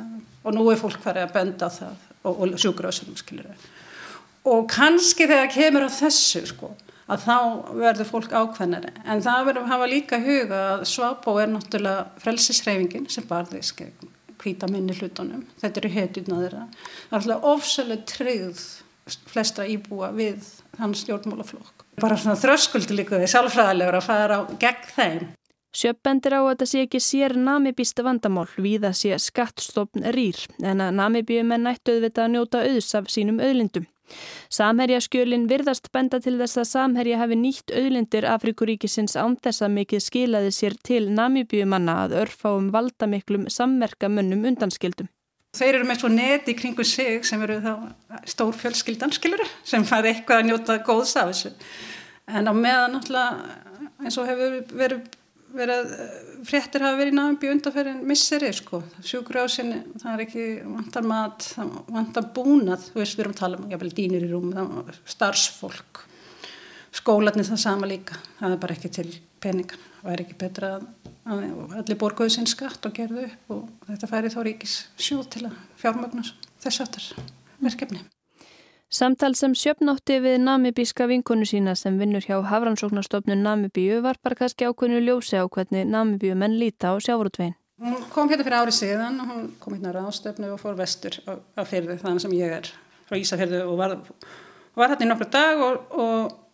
og 0.45 0.53
nú 0.53 0.67
er 0.69 0.81
fólk 0.81 0.99
farið 1.01 1.25
að 1.25 1.33
benda 1.39 1.71
það 1.73 2.03
og, 2.29 2.43
og 2.45 2.59
sjúkuröðsum 2.61 3.15
og 4.49 4.69
kannski 4.71 5.27
þegar 5.29 5.49
kemur 5.53 5.89
á 5.89 5.91
þessu 5.93 6.45
sko, 6.51 6.71
að 7.09 7.25
þá 7.25 7.39
verður 7.81 8.11
fólk 8.11 8.37
ákveðnari 8.37 8.93
en 9.05 9.25
það 9.25 9.49
verður 9.49 9.65
að 9.65 9.73
hafa 9.73 9.89
líka 9.95 10.21
huga 10.23 10.61
að 10.75 10.85
Svabó 10.93 11.39
er 11.41 11.51
náttúrulega 11.55 12.23
frelsisreifingin 12.23 13.09
sem 13.13 13.27
barðist 13.29 13.77
gegn 13.81 14.13
hvita 14.39 14.69
minni 14.71 14.95
hlutunum. 14.97 15.45
Þetta 15.59 15.83
eru 15.83 15.91
hetjurna 15.95 16.43
þeirra. 16.43 16.67
Það 17.09 17.17
er 17.17 17.19
alltaf 17.19 17.49
ofsalega 17.53 18.07
tryggð 18.13 18.63
flestra 19.33 19.67
íbúa 19.69 20.13
við 20.17 20.47
hans 20.79 21.03
stjórnmálaflokk. 21.05 21.78
Bara 21.99 22.15
svona 22.15 22.39
þröskuldi 22.39 22.95
líka 22.95 23.19
við 23.19 23.33
sjálfræðilegur 23.33 23.97
að 23.99 24.07
fara 24.07 24.39
gegn 24.63 24.89
þeim. 24.95 25.21
Sjöppendir 25.75 26.35
á 26.39 26.41
að 26.41 26.49
þetta 26.53 26.67
sé 26.71 26.83
ekki 26.87 27.01
sér 27.03 27.35
namibísta 27.37 28.05
vandamál, 28.07 28.47
viða 28.57 28.93
sé 28.97 29.19
skattstofn 29.21 30.07
rýr, 30.15 30.39
en 30.63 30.81
að 30.81 30.95
namibíumenn 30.97 31.67
nættu 31.67 31.97
auðvitað 31.97 32.25
að 32.25 32.33
njóta 32.35 32.63
auðs 32.65 32.95
af 32.97 33.11
sínum 33.13 33.43
auðlindum. 33.43 33.89
Samherjaskjölin 34.55 35.45
virðast 35.51 35.91
benda 35.93 36.23
til 36.25 36.39
þess 36.39 36.63
að 36.63 36.71
Samherja 36.71 37.19
hafi 37.21 37.37
nýtt 37.37 37.75
auðlindir 37.75 38.31
Afrikuríkisins 38.31 39.19
án 39.21 39.37
þess 39.43 39.67
að 39.67 39.75
mikið 39.77 40.05
skilaði 40.07 40.55
sér 40.55 40.79
til 40.89 41.05
namibíumanna 41.13 41.99
að 42.07 42.17
örfa 42.23 42.55
um 42.57 42.71
valdamiklum 42.73 43.51
sammerkamönnum 43.53 44.49
undanskildum. 44.49 45.11
Þeir 45.57 45.79
eru 45.79 45.87
með 45.89 46.03
svo 46.03 46.11
neti 46.13 46.55
kringu 46.57 46.85
sig 46.85 47.23
sem 47.25 47.41
eru 47.47 47.57
þá 47.65 47.71
stór 48.29 48.57
fjölskyldan, 48.57 49.15
skiluru, 49.17 49.47
sem 49.65 49.87
fari 49.89 50.13
eitthvað 50.13 50.43
að 50.43 50.51
njóta 50.51 50.77
góðs 50.85 51.15
af 51.17 51.31
þessu. 51.31 51.55
En 52.29 52.51
á 52.51 52.53
meðan 52.53 52.99
náttúrulega 52.99 53.57
eins 54.05 54.19
og 54.21 54.29
hefur 54.29 54.59
verið, 54.77 55.07
verið 55.57 55.95
fréttir 56.47 56.85
hafa 56.85 56.99
verið 57.01 57.15
í 57.15 57.17
náðum 57.17 57.55
undanferðin 57.55 58.05
misseri, 58.07 58.51
sko. 58.55 58.83
Sjúkurjásinni, 59.01 59.81
það 60.03 60.13
er 60.13 60.25
ekki 60.27 60.47
vantar 60.69 61.09
mat, 61.09 61.49
það 61.57 61.73
vantar 61.97 62.29
búnað, 62.37 62.85
þú 62.91 63.01
veist, 63.01 63.17
við 63.17 63.25
erum 63.25 63.35
að 63.35 63.41
tala 63.41 63.63
um, 63.63 63.89
dýnir 64.03 64.29
í 64.29 64.31
rúm, 64.35 64.53
starfsfólk, 65.09 66.05
skólanir 66.99 67.47
það 67.47 67.63
sama 67.63 67.89
líka, 67.89 68.19
það 68.41 68.55
er 68.55 68.63
bara 68.63 68.77
ekki 68.77 68.93
til 68.99 69.09
peningan, 69.43 69.87
það 70.03 70.13
er 70.15 70.25
ekki 70.25 70.39
betra 70.41 70.75
að 70.79 70.87
allir 71.29 71.99
borguðu 72.01 72.33
sinn 72.35 72.49
skatt 72.49 72.87
og 72.89 72.95
gerðu 72.97 73.27
upp 73.29 73.55
og 73.55 73.89
þetta 73.89 74.11
færi 74.11 74.31
þá 74.33 74.39
ríkis 74.47 74.77
sjóð 74.97 75.27
til 75.35 75.49
að 75.49 75.59
fjármögnus 75.81 76.33
þess 76.63 76.85
aftar 76.85 77.11
verkefni. 77.63 78.05
Samtal 78.89 79.35
sem 79.37 79.53
sjöfnótti 79.53 80.17
við 80.25 80.39
namibíska 80.41 81.05
vinkonu 81.11 81.45
sína 81.45 81.75
sem 81.77 81.99
vinnur 82.01 82.25
hjá 82.25 82.39
Hafrannsóknarstofnun 82.49 83.43
Namibíu 83.45 83.99
var 84.01 84.17
bara 84.25 84.39
kannski 84.39 84.65
ákveðinu 84.65 85.03
ljósi 85.05 85.37
á 85.37 85.45
hvernig 85.45 85.85
Namibíu 85.85 86.33
menn 86.33 86.57
líta 86.57 86.95
á 86.97 86.97
sjávarutvegin. 86.97 87.53
Hún 87.85 88.01
kom 88.11 88.33
hérna 88.33 88.47
fyrir 88.47 88.59
árið 88.63 88.79
síðan 88.79 89.21
hún 89.21 89.51
kom 89.61 89.77
hérna 89.77 89.93
á 89.93 90.09
stöfnu 90.09 90.55
og 90.55 90.63
fór 90.63 90.81
vestur 90.81 91.21
á, 91.29 91.37
á 91.37 91.63
fyrðu 91.69 91.99
þannig 92.01 92.25
sem 92.25 92.37
ég 92.41 92.55
er 92.63 92.73
frá 93.05 93.21
Ísafjörðu 93.21 93.61
og 93.69 93.77
var, 93.77 93.99
var 94.73 94.95
hérna 94.95 95.05
í 95.05 95.11
nokkru 95.13 95.29
dag 95.37 95.61
og 95.69 95.93
og 95.93 96.48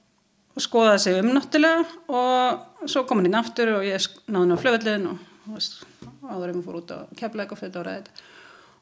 skoðaði 0.62 1.00
sig 1.02 1.18
um 1.18 1.32
náttúrulega 1.34 1.84
og 2.14 2.86
svo 2.90 3.02
kom 3.08 3.20
hann 3.20 3.30
inn 3.30 3.40
aftur 3.40 3.72
og 3.78 3.88
ég 3.88 4.06
náði 4.28 4.42
hann 4.42 4.54
á 4.54 4.62
flöðlinn 4.62 5.08
og, 5.10 5.18
og 5.50 6.30
áður 6.30 6.54
um 6.54 6.60
að 6.60 6.68
fór 6.68 6.78
út 6.82 6.94
á 6.94 6.98
keflæk 7.18 7.54
og 7.54 7.60
fyrir 7.60 7.80
ára 7.82 7.98
þetta 7.98 8.30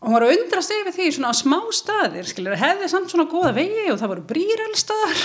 og 0.03 0.09
hann 0.09 0.17
var 0.17 0.25
að 0.27 0.33
undrast 0.35 0.73
yfir 0.75 0.95
því 0.97 1.09
svona 1.15 1.31
á 1.31 1.35
smá 1.39 1.59
staðir 1.79 2.27
skilur, 2.27 2.59
hefði 2.59 2.89
samt 2.91 3.13
svona 3.13 3.29
góða 3.31 3.53
vegi 3.55 3.85
og 3.93 4.01
það 4.01 4.13
voru 4.13 4.25
brýrælstaðar 4.33 5.21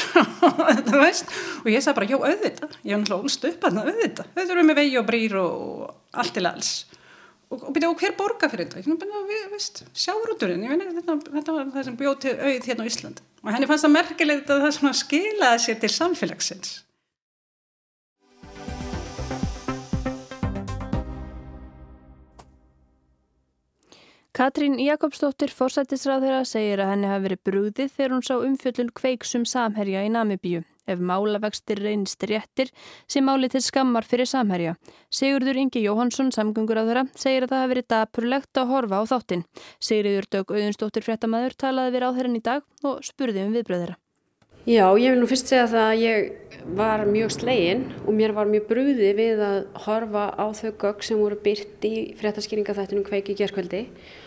og 1.64 1.72
ég 1.74 1.82
sagði 1.82 1.96
bara, 1.98 2.10
já 2.12 2.18
auðvitað 2.20 2.76
ég 2.86 3.02
náttúrulega 3.02 3.24
úlst 3.26 3.48
upp 3.50 3.66
að 3.66 3.80
það 3.80 3.90
auðvitað. 3.90 4.30
Auðvitað 4.36 4.54
eru 4.54 4.68
með 4.68 4.80
vegi 4.84 5.00
og 5.02 5.08
brýr 5.08 5.40
og 5.42 6.22
allt 6.22 6.36
til 6.38 6.46
alls 6.46 6.72
og, 7.50 7.62
og, 7.62 7.78
og 7.90 8.02
hver 8.02 8.18
borga 8.18 8.50
fyrir 8.52 8.68
þetta 8.68 8.82
sjáurúturinn 9.96 10.66
þetta, 10.68 11.20
þetta 11.38 11.56
var 11.56 11.72
það 11.76 11.88
sem 11.88 12.00
bjóð 12.02 12.20
til 12.26 12.36
auð 12.36 12.68
hérna 12.72 12.84
á 12.84 12.90
Ísland 12.90 13.24
og 13.44 13.54
henni 13.54 13.70
fannst 13.70 13.88
það 13.88 13.96
merkilegt 13.96 14.52
að 14.52 14.68
það 14.68 15.00
skilaði 15.04 15.64
sér 15.64 15.80
til 15.84 15.94
samfélagsins. 15.94 16.76
Katrín 24.38 24.76
Jakobsdóttir 24.78 25.50
fórsættisráðherra 25.50 26.44
segir 26.46 26.84
að 26.84 26.92
henni 26.92 27.08
hafi 27.10 27.24
verið 27.24 27.40
brúðið 27.48 27.94
þegar 27.96 28.12
hún 28.14 28.26
sá 28.28 28.36
umfjöllun 28.36 28.92
kveiksum 28.94 29.48
samherja 29.50 30.04
í 30.06 30.12
Namibíu. 30.14 30.62
Ef 30.88 31.04
málavextir 31.04 31.82
reynist 31.84 32.24
réttir 32.24 32.72
sem 33.12 33.26
máli 33.28 33.50
til 33.52 33.62
skammar 33.62 34.08
fyrir 34.08 34.30
samherja. 34.30 34.78
Sigurður 35.12 35.60
Ingi 35.60 35.84
Jóhansson, 35.84 36.32
samgöngur 36.32 36.80
á 36.80 36.88
þeirra, 36.88 37.06
segir 37.14 37.46
að 37.46 37.54
það 37.54 37.64
hafi 37.64 37.74
verið 37.74 37.88
dapurlegt 37.94 38.62
að 38.64 38.74
horfa 38.74 39.00
á 39.00 39.04
þáttinn. 39.12 39.46
Sigriður 39.84 40.32
Dög 40.32 40.56
Auðunstóttir 40.56 41.06
fréttamaður 41.06 41.60
talaði 41.60 41.96
við 41.96 42.06
ráðherran 42.06 42.40
í 42.40 42.44
dag 42.44 42.88
og 42.88 43.02
spurði 43.04 43.44
um 43.46 43.56
viðbröðira. 43.56 43.98
Já, 44.68 44.84
ég 45.00 45.14
vil 45.14 45.22
nú 45.22 45.28
fyrst 45.32 45.48
segja 45.48 45.68
það 45.72 45.86
að 45.88 46.02
ég 46.02 46.56
var 46.76 47.06
mjög 47.08 47.30
slegin 47.32 47.86
og 48.02 48.16
mér 48.18 48.34
var 48.36 48.50
mjög 48.52 48.66
brúði 48.68 49.14
við 49.16 49.40
að 49.40 49.60
horfa 49.86 50.26
á 50.36 50.46
þau 50.52 50.72
gögg 50.82 51.06
sem 51.08 51.22
voru 51.22 51.38
byrt 51.40 51.88
í 51.88 51.94
fréttaskýringafættunum 52.20 53.06
kveiki 53.08 53.38
gerðskvöldi 53.40 53.86
og 53.88 54.27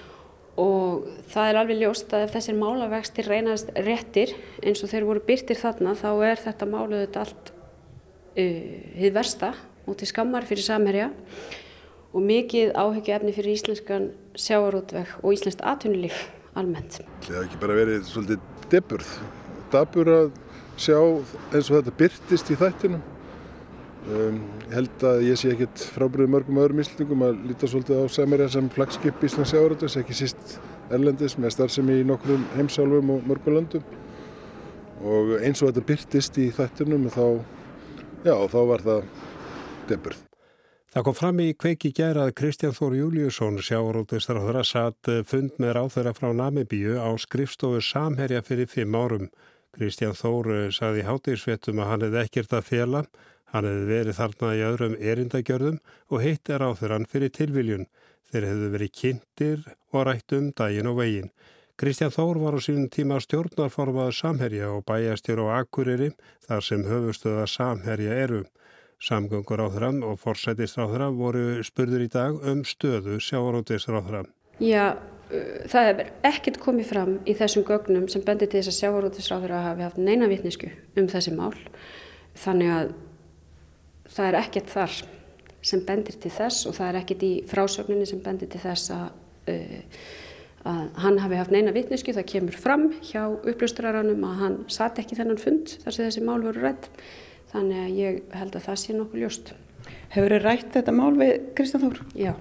það 0.57 1.47
er 1.49 1.59
alveg 1.61 1.81
ljóst 1.81 2.13
að 2.13 2.27
ef 2.27 2.35
þessir 2.35 2.59
málavextir 2.59 3.29
reynast 3.31 3.71
réttir 3.87 4.35
eins 4.65 4.83
og 4.85 4.91
þeir 4.91 5.07
voru 5.09 5.23
byrtir 5.25 5.59
þarna 5.61 5.95
þá 5.99 6.11
er 6.27 6.43
þetta 6.43 6.69
máluð 6.69 7.05
þetta 7.05 7.25
allt 7.25 7.53
uh, 7.55 8.61
hið 9.01 9.15
versta 9.15 9.55
og 9.87 9.97
til 10.01 10.11
skammar 10.11 10.47
fyrir 10.49 10.67
samherja 10.67 11.11
og 12.11 12.27
mikið 12.27 12.75
áhugju 12.75 13.15
efni 13.15 13.35
fyrir 13.37 13.55
íslenskan 13.55 14.11
sjáarútveg 14.35 15.15
og 15.23 15.35
íslenskt 15.37 15.63
atvinnulíf 15.63 16.27
almennt. 16.59 16.99
Það 17.23 17.37
hefði 17.37 17.47
ekki 17.47 17.61
bara 17.63 17.79
verið 17.79 18.05
svolítið 18.11 18.69
deburð, 18.73 19.13
dabur 19.71 20.13
að 20.17 20.31
sjá 20.81 20.99
eins 20.99 21.71
og 21.71 21.79
þetta 21.79 21.97
byrtist 22.01 22.51
í 22.51 22.59
þættinum 22.59 23.03
Um, 24.09 24.39
held 24.73 25.03
að 25.05 25.27
ég 25.27 25.37
sé 25.37 25.51
ekkert 25.53 25.83
frábriðið 25.93 26.31
mörgum 26.33 26.59
öðrum 26.63 26.79
íslendingum 26.81 27.25
að 27.27 27.43
líta 27.51 27.69
svolítið 27.69 27.99
á 28.01 28.05
Samherja 28.09 28.47
sem 28.55 28.71
flagskip 28.73 29.27
Íslands 29.27 29.53
sjáuröldus, 29.53 29.97
ekki 30.01 30.17
síst 30.17 30.55
erlendis 30.89 31.37
með 31.37 31.53
starfsemi 31.53 31.99
í 32.01 32.07
nokkrum 32.09 32.47
heimsálfum 32.55 33.13
og 33.13 33.29
mörgum 33.29 33.59
löndum 33.59 33.85
og 35.05 35.37
eins 35.45 35.61
og 35.61 35.71
þetta 35.71 35.85
byrtist 35.93 36.41
í 36.41 36.49
þættinum 36.57 37.07
þá, 37.13 37.25
já, 38.25 38.35
þá 38.53 38.59
var 38.73 38.85
það 38.89 39.07
deburð. 39.93 40.27
Það 40.91 41.05
kom 41.07 41.17
fram 41.21 41.41
í 41.45 41.53
kveiki 41.55 41.93
gera 41.95 42.25
að 42.27 42.35
Kristján 42.41 42.75
Þór 42.75 42.97
Júliusson 42.99 43.61
sjáuröldustarður 43.63 44.63
að 44.63 44.69
satt 44.73 45.11
fund 45.29 45.61
með 45.63 45.77
ráþeira 45.77 46.15
frá 46.17 46.33
Namibíu 46.35 46.97
á 46.99 47.15
skrifstofu 47.21 47.85
Samherja 47.85 48.41
fyrir 48.43 48.67
fimm 48.67 48.97
árum. 48.97 49.29
Kristján 49.77 50.17
Þór 50.19 50.73
saði 50.75 51.05
hátíðsvettum 51.07 51.85
að 51.85 51.93
hann 51.93 52.07
hefði 52.09 52.25
ekkert 52.25 52.57
að 52.59 52.67
fjela 52.73 53.05
Hann 53.51 53.67
hefði 53.67 53.87
verið 53.89 54.19
þarna 54.21 54.51
í 54.55 54.61
öðrum 54.67 54.97
erindagjörðum 55.13 55.79
og 56.11 56.23
heitti 56.23 56.59
ráþurann 56.59 57.09
fyrir 57.11 57.33
tilviljun. 57.35 57.89
Þeir 58.31 58.47
hefðu 58.47 58.69
verið 58.77 58.93
kynntir 59.01 59.65
og 59.91 60.07
rætt 60.07 60.37
um 60.37 60.53
daginn 60.55 60.91
og 60.91 61.01
veginn. 61.01 61.33
Kristján 61.81 62.13
Þór 62.13 62.39
var 62.43 62.55
á 62.55 62.61
sínum 62.61 62.91
tíma 62.93 63.19
stjórnarformaður 63.25 64.15
samherja 64.15 64.69
og 64.71 64.85
bæjastjór 64.87 65.41
á 65.49 65.65
Akureyri 65.65 66.11
þar 66.45 66.67
sem 66.67 66.85
höfustöða 66.85 67.47
samherja 67.49 68.19
eru. 68.27 68.43
Samgöngur 69.01 69.57
ráþurann 69.57 70.03
og 70.05 70.21
forsætistráþurann 70.21 71.17
voru 71.17 71.65
spurður 71.65 72.05
í 72.05 72.11
dag 72.13 72.37
um 72.37 72.61
stöðu 72.69 73.17
sjávarótisráþurann. 73.25 74.29
Já, 74.61 75.01
það 75.73 75.89
hefur 75.89 76.11
ekkert 76.29 76.61
komið 76.61 76.91
fram 76.93 77.15
í 77.25 77.35
þessum 77.39 77.65
gögnum 77.65 78.11
sem 78.13 78.29
bendir 78.29 78.53
til 78.53 78.61
þess 78.61 78.75
að 78.75 78.81
sjávarótisráþurann 78.83 79.69
hafi 79.71 79.89
haft 79.89 80.03
neina 80.05 80.29
vitnisku 80.29 80.69
um 81.01 81.09
þessi 81.09 81.33
mál. 81.33 81.57
Þannig 82.37 82.75
að 82.77 82.93
það 84.11 84.29
er 84.29 84.39
ekkert 84.41 84.73
þar 84.73 84.99
sem 85.71 85.83
bendir 85.85 86.17
til 86.21 86.33
þess 86.33 86.67
og 86.69 86.77
það 86.79 86.91
er 86.91 86.99
ekkert 87.03 87.25
í 87.27 87.31
frásögninni 87.49 88.09
sem 88.09 88.21
bendir 88.25 88.51
til 88.51 88.61
þess 88.63 88.93
að, 88.95 89.09
uh, 89.53 90.05
að 90.71 90.85
hann 91.05 91.19
hafi 91.21 91.41
haft 91.41 91.55
neina 91.55 91.75
vitnesku. 91.77 92.15
Það 92.17 92.31
kemur 92.35 92.61
fram 92.61 92.87
hjá 93.05 93.25
uppljóstraranum 93.29 94.29
að 94.29 94.39
hann 94.45 94.61
satt 94.73 95.01
ekki 95.03 95.19
þennan 95.19 95.41
fund 95.41 95.75
þar 95.83 95.97
sem 95.97 96.07
þessi 96.07 96.25
mál 96.27 96.41
voru 96.45 96.65
rætt. 96.65 96.89
Þannig 97.51 97.83
að 97.83 97.99
ég 97.99 98.23
held 98.39 98.57
að 98.57 98.69
það 98.69 98.81
sé 98.85 98.97
nokkuð 98.97 99.25
ljóst. 99.25 99.53
Hefur 100.15 100.37
þið 100.37 100.45
rætt 100.47 100.73
þetta 100.77 100.95
mál 100.95 101.13
við 101.19 101.33
Kristján 101.59 101.83
Þór? 101.85 102.01
Já, 102.19 102.33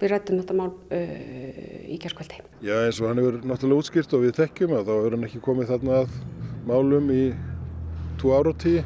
við 0.00 0.12
rættum 0.12 0.42
þetta 0.42 0.56
mál 0.58 0.70
uh, 0.70 1.86
í 1.88 1.98
gerðskvöldi. 2.02 2.42
Já 2.66 2.76
eins 2.82 3.00
og 3.00 3.10
hann 3.10 3.22
hefur 3.22 3.40
náttúrulega 3.42 3.82
útskýrt 3.82 4.16
og 4.16 4.26
við 4.26 4.36
þekkjum 4.42 4.76
að 4.76 4.90
þá 4.90 4.92
hefur 4.98 5.16
hann 5.16 5.26
ekki 5.30 5.42
komið 5.46 5.72
þarna 5.72 6.02
að 6.02 6.20
málum 6.66 7.10
í 7.14 7.24
tvo 8.20 8.36
ára 8.36 8.52
og 8.52 8.60
tíu 8.60 8.84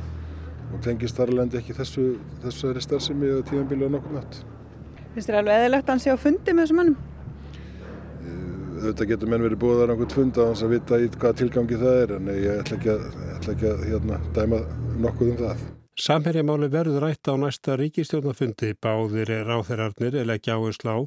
og 0.71 0.83
tengist 0.85 1.19
þar 1.19 1.33
alveg 1.35 1.57
ekki 1.61 1.77
þessu, 1.77 2.07
þessari 2.45 2.83
starfsemi 2.85 3.31
eða 3.31 3.47
tíðanbílu 3.51 3.89
á 3.89 3.95
nokkur 3.97 4.19
nátt. 4.19 4.43
Finnst 5.15 5.31
þér 5.31 5.41
alveg 5.41 5.63
eðilegt 5.65 5.89
að 5.89 5.95
hann 5.95 6.03
sé 6.05 6.15
á 6.15 6.19
fundi 6.21 6.55
með 6.55 6.67
þessum 6.67 6.81
mannum? 6.81 7.01
Þetta 8.81 9.07
getur 9.11 9.29
menn 9.29 9.43
verið 9.45 9.61
búið 9.61 9.83
að 9.83 9.91
einhvern 9.93 10.15
fund 10.15 10.39
að 10.39 10.47
hans 10.51 10.63
að 10.65 10.73
vita 10.73 11.01
í 11.01 11.09
hvað 11.13 11.35
tilgangi 11.41 11.81
það 11.81 11.99
er 12.05 12.15
en 12.17 12.31
ég 12.33 12.63
ætla 12.63 12.79
ekki 12.79 12.93
að, 12.95 13.03
ætla 13.35 13.55
ekki 13.57 13.69
að 13.69 13.83
hérna, 13.91 14.21
dæma 14.37 14.61
nokkuð 15.05 15.33
um 15.35 15.41
það. 15.43 15.67
Samherjamáli 16.01 16.71
verður 16.73 17.05
rætt 17.05 17.29
á 17.29 17.35
næsta 17.37 17.77
ríkistjórnafundi 17.77 18.71
báðir 18.81 19.35
ráþerarnir 19.51 20.17
eða 20.23 20.39
ekki 20.39 20.55
áherslu 20.55 20.95
á 20.97 20.99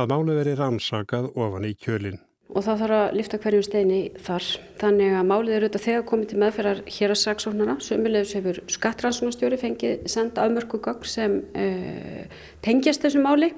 að 0.00 0.10
máli 0.10 0.40
veri 0.40 0.56
rannsakað 0.58 1.30
ofan 1.36 1.68
í 1.68 1.76
kjölinn. 1.78 2.18
Og 2.50 2.64
það 2.66 2.80
þarf 2.82 2.96
að 2.96 3.14
lifta 3.18 3.38
hverjum 3.40 3.62
steini 3.64 4.00
þar. 4.26 4.48
Þannig 4.80 5.14
að 5.14 5.28
málið 5.28 5.54
er 5.54 5.64
auðvitað 5.64 5.84
þegar 5.84 6.04
komið 6.08 6.28
til 6.30 6.40
meðferðar 6.42 6.82
hér 6.96 7.14
að 7.14 7.20
saksóknara. 7.20 7.76
Sömulegis 7.84 8.34
hefur 8.38 8.60
skattransunastjóri 8.74 9.58
fengið 9.60 10.04
senda 10.10 10.44
afmörku 10.46 10.80
gagg 10.82 11.06
sem 11.08 11.38
uh, 11.54 12.42
tengjast 12.64 13.06
þessu 13.06 13.22
máli. 13.22 13.52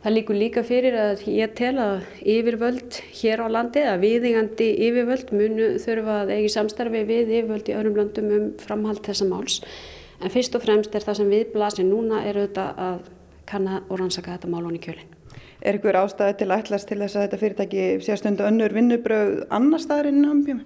Það 0.00 0.16
líkur 0.16 0.40
líka 0.40 0.64
fyrir 0.64 0.96
að 0.96 1.26
ég 1.28 1.54
tel 1.58 1.74
að 1.82 2.06
yfirvöld 2.24 3.00
hér 3.20 3.44
á 3.44 3.46
landi, 3.52 3.84
að 3.84 4.06
viðingandi 4.06 4.70
yfirvöld 4.88 5.34
munu 5.36 5.70
þurfa 5.82 6.18
að 6.22 6.34
eigi 6.38 6.54
samstarfi 6.56 7.04
við 7.04 7.34
yfirvöld 7.42 7.68
í 7.68 7.76
öðrum 7.76 8.00
landum 8.00 8.34
um 8.38 8.50
framhald 8.64 9.04
þessa 9.04 9.28
máls. 9.28 9.60
En 10.20 10.32
fyrst 10.32 10.56
og 10.56 10.64
fremst 10.64 10.96
er 10.96 11.04
það 11.04 11.20
sem 11.20 11.32
við 11.36 11.48
blasir 11.52 11.88
núna 11.88 12.24
er 12.24 12.40
auðvitað 12.40 12.84
að 12.88 13.08
kanna 13.50 13.82
og 13.88 13.98
rannsaka 14.00 14.38
þetta 14.38 14.52
mál 14.52 14.62
honni 14.64 14.80
kjölinn. 14.80 15.19
Er 15.60 15.76
ykkur 15.76 15.98
ástæði 16.00 16.38
til 16.40 16.46
að 16.48 16.62
ætlast 16.62 16.88
til 16.88 16.96
þess 17.02 17.18
að 17.18 17.24
þetta 17.26 17.38
fyrirtæki 17.42 17.84
sé 18.00 18.14
að 18.14 18.20
stundu 18.22 18.46
önnur 18.48 18.72
vinnubröð 18.72 19.32
annar 19.52 19.82
staðar 19.82 20.08
inn 20.08 20.24
á 20.24 20.32
ambjum? 20.32 20.62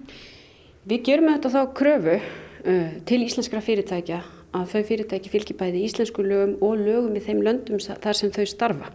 Við 0.87 1.01
gerum 1.09 1.31
þetta 1.33 1.51
þá 1.51 1.61
kröfu 1.75 2.15
uh, 2.15 2.93
til 3.09 3.19
íslenskra 3.25 3.63
fyrirtækja 3.65 4.21
að 4.55 4.69
þau 4.71 4.83
fyrirtæki 4.87 5.31
fylgji 5.33 5.57
bæði 5.59 5.81
íslensku 5.89 6.23
lögum 6.23 6.55
og 6.63 6.79
lögum 6.79 7.17
í 7.19 7.23
þeim 7.25 7.43
löndum 7.43 7.81
þar 7.83 8.15
sem 8.15 8.31
þau 8.31 8.45
starfa. 8.47 8.93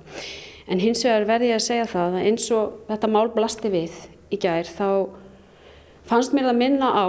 En 0.71 0.81
hins 0.81 1.05
vegar 1.05 1.29
verði 1.29 1.51
ég 1.51 1.61
að 1.61 1.67
segja 1.67 1.91
það 1.91 2.17
að 2.17 2.29
eins 2.31 2.49
og 2.57 2.81
þetta 2.89 3.13
mál 3.13 3.29
blasti 3.35 3.73
við 3.73 4.01
í 4.33 4.41
gær 4.41 4.71
þá 4.71 4.89
fannst 6.09 6.33
mér 6.33 6.49
það 6.49 6.61
minna 6.63 6.91
á 6.97 7.07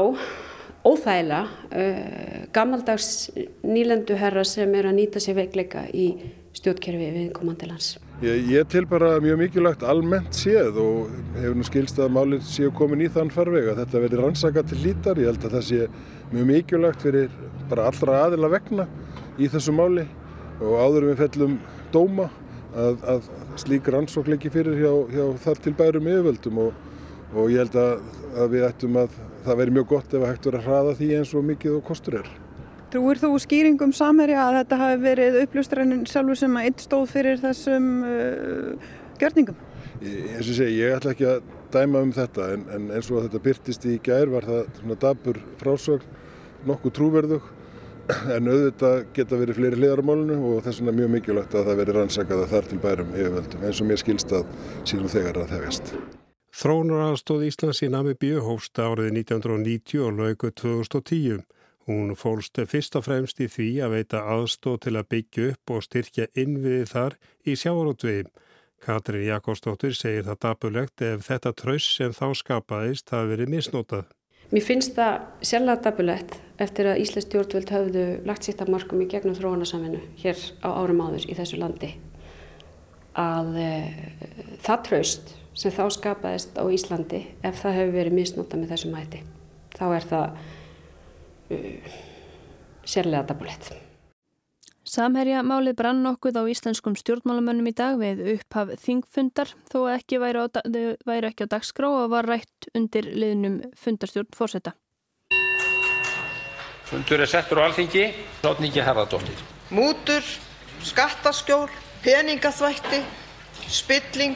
óþægilega 0.81 1.41
uh, 1.45 2.37
gammaldags 2.51 3.29
nýlenduherra 3.63 4.43
sem 4.43 4.75
er 4.75 4.89
að 4.89 4.97
nýta 4.99 5.23
sér 5.23 5.39
veikleika 5.39 5.85
í 5.93 6.09
stjórnkerfi 6.57 7.09
við 7.15 7.29
komandi 7.35 7.69
lands. 7.69 7.93
Ég, 8.21 8.49
ég 8.51 8.67
til 8.69 8.83
bara 8.89 9.15
mjög 9.23 9.39
mikilvægt 9.41 9.85
almennt 9.87 10.35
séð 10.37 10.77
og 10.81 11.13
hefur 11.39 11.55
nú 11.57 11.65
skilst 11.65 12.01
að 12.01 12.11
málið 12.17 12.43
séu 12.45 12.73
komin 12.77 13.01
í 13.01 13.09
þann 13.11 13.31
farveg 13.33 13.71
að 13.71 13.81
þetta 13.81 14.03
verði 14.03 14.19
rannsaka 14.19 14.65
til 14.69 14.81
lítar. 14.83 15.21
Ég 15.21 15.31
held 15.31 15.47
að 15.47 15.55
það 15.57 15.65
sé 15.69 15.87
mjög 16.33 16.49
mikilvægt 16.51 17.07
fyrir 17.07 17.33
bara 17.71 17.87
allra 17.89 18.19
aðila 18.27 18.51
vegna 18.51 18.87
í 19.39 19.49
þessu 19.51 19.73
máli 19.73 20.05
og 20.61 20.77
áður 20.77 21.09
við 21.09 21.23
fellum 21.23 21.57
dóma 21.93 22.29
að, 22.75 23.01
að 23.15 23.27
slík 23.59 23.89
rannsók 23.91 24.29
leiki 24.31 24.51
fyrir 24.53 24.77
hjá, 24.79 24.93
hjá 25.11 25.25
þar 25.47 25.65
til 25.65 25.75
bærum 25.79 26.11
yfirvöldum 26.11 26.61
og, 26.67 26.85
og 27.33 27.51
ég 27.51 27.65
held 27.65 27.79
að, 27.79 28.05
að 28.37 28.55
við 28.55 28.67
ættum 28.69 29.01
að 29.01 29.19
það 29.45 29.61
veri 29.63 29.75
mjög 29.79 29.91
gott 29.95 30.13
ef 30.13 30.21
að 30.21 30.31
hægt 30.31 30.47
verið 30.49 30.61
að 30.61 30.69
hraða 30.69 30.95
því 30.99 31.11
eins 31.17 31.35
og 31.35 31.47
mikið 31.49 31.77
og 31.79 31.85
kostur 31.89 32.21
er. 32.21 32.31
Trúir 32.91 33.19
þú 33.21 33.35
skýringum 33.39 33.93
samherja 33.95 34.41
að 34.49 34.57
þetta 34.59 34.79
hafi 34.81 34.97
verið 35.05 35.37
uppljóstrænin 35.45 36.03
sjálfur 36.09 36.39
sem 36.41 36.57
að 36.59 36.65
eitt 36.67 36.83
stóð 36.83 37.05
fyrir 37.13 37.39
þessum 37.39 37.85
uh, 38.03 38.89
gjörningum? 39.21 39.61
Ég, 40.01 40.41
segi, 40.43 40.81
ég 40.81 40.97
ætla 40.97 41.13
ekki 41.13 41.27
að 41.29 41.45
dæma 41.71 42.01
um 42.03 42.11
þetta 42.15 42.49
en, 42.55 42.65
en 42.75 42.89
eins 42.91 43.07
og 43.13 43.23
þetta 43.27 43.43
byrtist 43.45 43.87
í 43.87 43.95
gær 44.03 44.31
var 44.33 44.47
það 44.49 44.69
svona 44.81 44.97
dabur 45.05 45.39
frásögn 45.61 46.17
nokkuð 46.67 46.95
trúverðug 46.97 47.47
en 48.35 48.49
auðvitað 48.51 49.05
geta 49.15 49.39
verið 49.39 49.59
fleiri 49.61 49.79
hliðarmálunu 49.79 50.39
og 50.49 50.65
þess 50.65 50.81
vegna 50.81 50.95
mjög 50.97 51.13
mikilvægt 51.15 51.55
að 51.55 51.69
það 51.69 51.79
veri 51.81 51.95
rannsakað 51.97 52.43
að 52.43 52.55
þar 52.55 52.69
til 52.71 52.81
bærum 52.83 53.15
yfirvöldum 53.15 53.65
eins 53.69 53.81
og 53.81 53.89
mér 53.91 54.01
skilst 54.01 54.35
að 54.35 54.51
síðan 54.83 55.13
þegar 55.15 55.41
að 55.45 55.55
þefjast. 55.55 55.93
Þrónar 56.61 57.05
aðstóð 57.07 57.47
Íslands 57.47 57.79
í 57.85 57.87
Namibíu 57.93 58.41
hófst 58.43 58.79
árið 58.81 59.13
1990 59.21 60.03
og 60.03 60.17
laugu 60.17 60.51
2010. 60.59 61.45
Hún 61.89 62.13
fólst 62.15 62.59
fyrst 62.69 62.95
og 62.99 63.07
fremst 63.07 63.41
í 63.41 63.47
því 63.49 63.67
að 63.81 63.95
veita 63.95 64.21
aðstóð 64.29 64.79
til 64.85 64.95
að 64.99 65.09
byggja 65.15 65.49
upp 65.53 65.73
og 65.73 65.85
styrkja 65.87 66.27
innviði 66.37 66.85
þar 66.91 67.17
í 67.41 67.57
sjárótvegim. 67.57 68.29
Katrin 68.81 69.27
Jakobsdóttir 69.27 69.93
segir 69.93 70.25
það 70.25 70.39
dapulegt 70.45 71.03
ef 71.05 71.25
þetta 71.27 71.53
tröss 71.57 71.97
sem 71.97 72.13
þá 72.17 72.33
skapaðist 72.37 73.13
hafi 73.13 73.33
verið 73.33 73.53
misnótað. 73.53 74.07
Mér 74.51 74.65
finnst 74.67 74.97
það 74.97 75.27
sérlega 75.47 75.83
dapulegt 75.85 76.39
eftir 76.61 76.89
að 76.91 77.01
Íslands 77.03 77.27
stjórnvöld 77.29 77.69
hafðu 77.71 78.05
lagt 78.27 78.47
sitt 78.47 78.61
af 78.61 78.71
markum 78.73 79.01
í 79.01 79.07
gegnum 79.09 79.37
þróunarsaminu 79.37 80.01
hér 80.21 80.41
á 80.65 80.69
árum 80.75 81.03
áður 81.05 81.27
í 81.29 81.37
þessu 81.37 81.61
landi. 81.61 81.93
Að 83.17 83.53
e, 83.61 83.69
það 84.65 84.83
tröst 84.89 85.35
sem 85.57 85.73
þá 85.73 85.85
skapaðist 85.95 86.57
á 86.59 86.63
Íslandi 86.67 87.21
ef 87.47 87.61
það 87.61 87.77
hefur 87.79 87.95
verið 87.95 88.17
misnótað 88.17 88.63
með 88.63 88.73
þessum 88.75 88.97
hætti. 88.99 89.23
Þá 89.77 89.85
er 89.87 90.09
það 90.09 90.41
sérlega 92.85 93.27
dabulett. 93.31 93.71
Samherja 94.91 95.43
málið 95.45 95.75
brann 95.77 96.01
nokkuð 96.03 96.39
á 96.41 96.43
íslenskum 96.49 96.95
stjórnmálamönnum 96.97 97.69
í 97.69 97.73
dag 97.77 97.99
við 98.01 98.23
upphaf 98.33 98.73
þingfundar 98.81 99.53
þó 99.69 99.85
ekki 99.93 100.17
væri, 100.19 100.41
á, 100.41 100.45
væri 101.05 101.29
ekki 101.29 101.45
á 101.45 101.53
dagskrá 101.53 101.87
og 101.87 102.09
var 102.11 102.25
rætt 102.27 102.67
undir 102.75 103.05
liðnum 103.05 103.61
fundarstjórn 103.77 104.33
fórsetta. 104.35 104.73
Fundur 106.89 107.23
er 107.23 107.29
settur 107.29 107.61
á 107.61 107.69
alþingi, 107.69 108.09
Lótningi 108.43 108.81
Herðardóttir. 108.83 109.37
Mútur, 109.71 110.25
skattaskjól, 110.83 111.69
peningaþvætti, 112.03 113.03
spilling, 113.71 114.35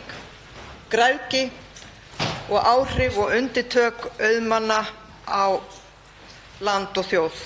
græki 0.94 1.50
og 2.48 2.62
áhrif 2.62 3.18
og 3.20 3.34
unditök 3.36 4.08
auðmanna 4.22 4.86
á 5.28 5.58
land 6.64 6.98
og 6.98 7.08
þjóð. 7.10 7.40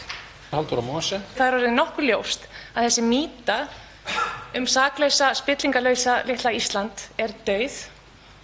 Haldur 0.50 0.82
á 0.82 0.84
Móse. 0.86 1.22
Það 1.38 1.48
er 1.48 1.58
orðið 1.60 1.76
nokkuð 1.78 2.10
ljóst 2.10 2.46
að 2.74 2.88
þessi 2.88 3.06
mýta 3.06 3.58
um 4.58 4.66
saklausa, 4.70 5.34
spillingalausa 5.38 6.22
litla 6.28 6.54
Ísland 6.58 7.06
er 7.22 7.34
dauð 7.46 7.78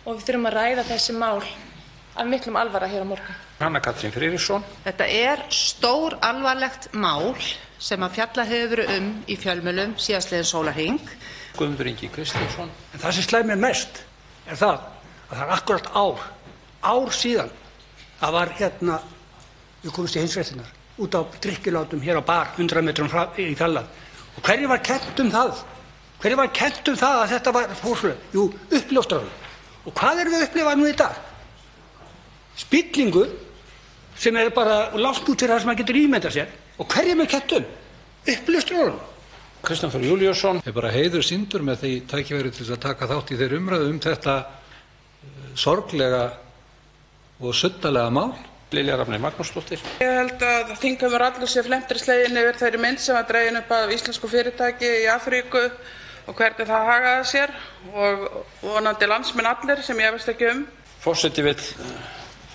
og 0.05 0.17
við 0.17 0.27
þurfum 0.27 0.49
að 0.49 0.57
ræða 0.59 0.87
þessi 0.91 1.15
mál 1.17 1.41
af 2.15 2.27
miklum 2.29 2.59
alvara 2.59 2.87
hér 2.87 3.03
á 3.03 3.07
morgun. 3.09 3.39
Hanna 3.59 3.81
Katrín 3.83 4.13
Frýriksson. 4.13 4.63
Þetta 4.85 5.07
er 5.07 5.45
stór 5.49 6.17
alvarlegt 6.23 6.89
mál 6.93 7.33
sem 7.79 8.03
að 8.03 8.17
fjalla 8.19 8.45
hefur 8.47 8.71
verið 8.75 8.93
um 8.99 9.09
í 9.27 9.37
fjölmjölum 9.39 9.95
síðastliðin 9.99 10.47
sólarhing. 10.47 11.01
Guðmundur 11.55 11.89
Ingi 11.91 12.09
Kristjánsson. 12.11 12.71
En 12.93 13.01
það 13.01 13.17
sem 13.17 13.27
slæmir 13.29 13.59
mest 13.59 14.03
er 14.45 14.59
það 14.59 14.85
að 15.25 15.35
það 15.35 15.43
er 15.45 15.53
akkurat 15.57 15.91
ár, 15.95 16.25
ár 16.85 17.13
síðan 17.15 17.51
að 18.23 18.37
var 18.37 18.53
hérna 18.59 18.99
við 19.85 19.93
komumst 19.93 20.17
í 20.17 20.23
heimsfréttirnar 20.23 20.73
út 20.97 21.15
á 21.15 21.21
drikkilátum 21.43 22.01
hér 22.01 22.19
á 22.19 22.23
bar 22.23 22.51
100 22.57 22.81
metrum 22.81 23.09
í 23.37 23.53
fjallan. 23.55 23.87
Og 24.35 24.43
hverju 24.43 24.67
var 24.71 24.81
kent 24.83 25.19
um 25.19 25.31
það? 25.31 25.63
Hverju 26.21 26.37
var 26.39 26.51
kent 26.55 26.91
um 26.91 26.99
það 26.99 27.21
að 27.21 27.31
þetta 27.33 27.53
var 27.55 27.73
fórslega? 27.79 28.15
Jú, 28.33 28.45
uppljóstrarum. 28.71 29.33
Og 29.85 29.93
hvað 29.93 30.21
erum 30.21 30.35
við 30.35 30.39
að 30.39 30.47
upplifa 30.47 30.75
nú 30.75 30.87
í 30.87 30.95
dag? 30.95 31.17
Spillingu 32.55 33.25
sem 34.17 34.37
er 34.39 34.53
bara 34.55 34.95
látt 34.95 35.27
út 35.27 35.35
fyrir 35.35 35.53
það 35.53 35.61
sem 35.61 35.69
maður 35.69 35.81
getur 35.83 35.99
ímyndað 35.99 36.37
sér. 36.37 36.55
Og 36.79 36.87
hverju 36.91 37.19
er 37.19 37.31
kent 37.35 37.57
um? 37.59 37.67
Uppljóstrarum. 38.35 39.03
Kristján 39.65 39.91
Þór 39.91 40.07
Júliusson. 40.07 40.63
Ég 40.63 40.75
bara 40.75 40.93
heiður 40.93 41.25
sindur 41.25 41.63
með 41.65 41.83
því 41.83 41.93
tækifæri 42.07 42.51
til 42.53 42.67
að 42.69 42.83
taka 42.85 43.09
þátt 43.09 43.31
í 43.33 43.39
þeirri 43.39 43.59
umræðu 43.59 43.91
um 43.91 44.01
þetta 44.03 44.35
eh, 44.45 45.47
sorglega 45.57 46.25
og 47.41 47.55
suttalega 47.57 48.13
mál 48.13 48.35
Lilja 48.73 48.97
Rafnir 48.97 49.21
Magnúsdóttir. 49.21 49.81
Ég 50.01 50.15
held 50.19 50.41
að 50.41 50.73
þingumur 50.81 51.23
allir 51.27 51.49
sé 51.51 51.61
flemtri 51.65 52.01
slegin 52.01 52.39
yfir 52.41 52.57
þeirri 52.63 52.81
mynd 52.81 53.01
sem 53.03 53.17
var 53.17 53.27
dregin 53.29 53.59
upp 53.59 53.71
af 53.75 53.93
íslensku 53.93 54.29
fyrirtæki 54.31 54.89
í 55.03 55.05
Afríku 55.13 55.61
og 56.25 56.33
hvernig 56.39 56.65
það 56.65 56.89
hagaði 56.89 57.27
sér 57.29 57.53
og 57.93 58.25
vonandi 58.63 59.09
landsmenn 59.11 59.51
allir 59.51 59.83
sem 59.85 60.01
ég 60.01 60.15
veist 60.15 60.31
ekki 60.33 60.49
um. 60.49 60.63
Fórseti 61.03 61.45
vil 61.45 61.55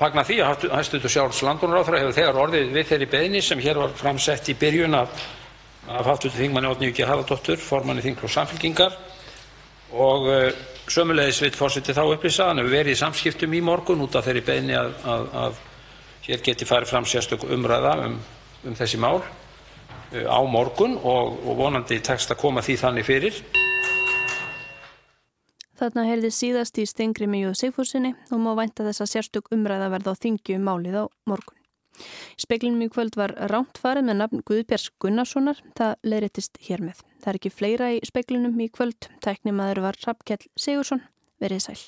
fagna 0.01 0.25
því 0.27 0.41
að 0.43 0.67
hæstv. 0.75 1.07
sjálfs 1.07 1.45
landbúnaðarráðherra 1.47 2.03
hefur 2.03 2.19
þegar 2.19 2.43
orðið 2.47 2.75
við 2.75 2.91
þeirri 2.91 3.11
beiðni 3.15 3.45
sem 3.47 3.63
hér 3.63 3.79
var 3.85 3.95
framsett 3.95 4.51
í 4.51 4.59
byrjun 4.59 4.99
af 4.99 5.25
hv. 5.87 6.35
þingmanni 6.35 6.71
Oddnýju 6.75 6.97
G. 6.97 7.07
Harðardóttur, 7.07 7.63
formanni 7.63 8.03
þingflokks 8.03 8.37
Samfylkingar 8.41 8.99
og 9.95 10.29
sömuleiðis 10.91 11.43
vill 11.45 11.55
forseti 11.55 11.95
þá 11.95 12.03
upplýsa 12.09 12.45
að 12.45 12.51
hann 12.51 12.63
hefur 12.63 12.75
verið 12.75 12.97
í 12.97 13.01
samskiptum 13.01 13.55
í 13.55 13.63
morgun 13.63 14.03
út 14.03 14.19
af 14.19 14.27
þeirri 14.27 14.43
beiðni 14.47 14.79
að 14.79 15.59
hér 16.31 16.43
geti 16.47 16.69
farið 16.69 16.93
fram 16.93 17.07
sérstök 17.09 17.47
umræða 17.51 17.97
um, 18.07 18.19
um 18.67 18.77
þessi 18.79 19.01
mál 19.03 19.19
uh, 19.21 20.27
á 20.31 20.41
morgun 20.47 20.97
og, 20.99 21.41
og 21.43 21.59
vonandi 21.59 21.99
tekst 22.07 22.31
að 22.31 22.43
koma 22.45 22.63
því 22.65 22.79
þannig 22.85 23.09
fyrir. 23.09 23.41
Þarna 25.81 26.05
heyrði 26.11 26.29
síðast 26.37 26.77
í 26.79 26.85
Stengrimi 26.85 27.41
Jóð 27.41 27.57
Sigfúsinni 27.63 28.13
og 28.29 28.43
má 28.45 28.53
vænta 28.59 28.85
þess 28.85 29.01
að 29.01 29.15
sérstök 29.15 29.49
umræða 29.57 29.89
verða 29.95 30.13
á 30.13 30.21
þingju 30.21 30.59
um 30.59 30.67
málið 30.69 30.99
á 31.01 31.05
morgun. 31.31 31.57
Speklinum 32.41 32.85
í 32.85 32.91
kvöld 32.93 33.17
var 33.17 33.33
ránt 33.53 33.81
farið 33.81 34.07
með 34.09 34.21
nafn 34.21 34.43
Guðbjörns 34.49 34.91
Gunnarssonar, 35.03 35.61
það 35.77 35.97
leirittist 36.13 36.61
hér 36.65 36.85
með. 36.85 37.01
Það 37.21 37.33
er 37.33 37.41
ekki 37.41 37.53
fleira 37.53 37.89
í 37.97 38.03
speklinum 38.09 38.61
í 38.61 38.69
kvöld, 38.73 39.09
tæknimaður 39.25 39.83
var 39.89 40.01
Rappkjell 40.07 40.45
Sigursson, 40.57 41.03
verið 41.41 41.67
sæl. 41.67 41.81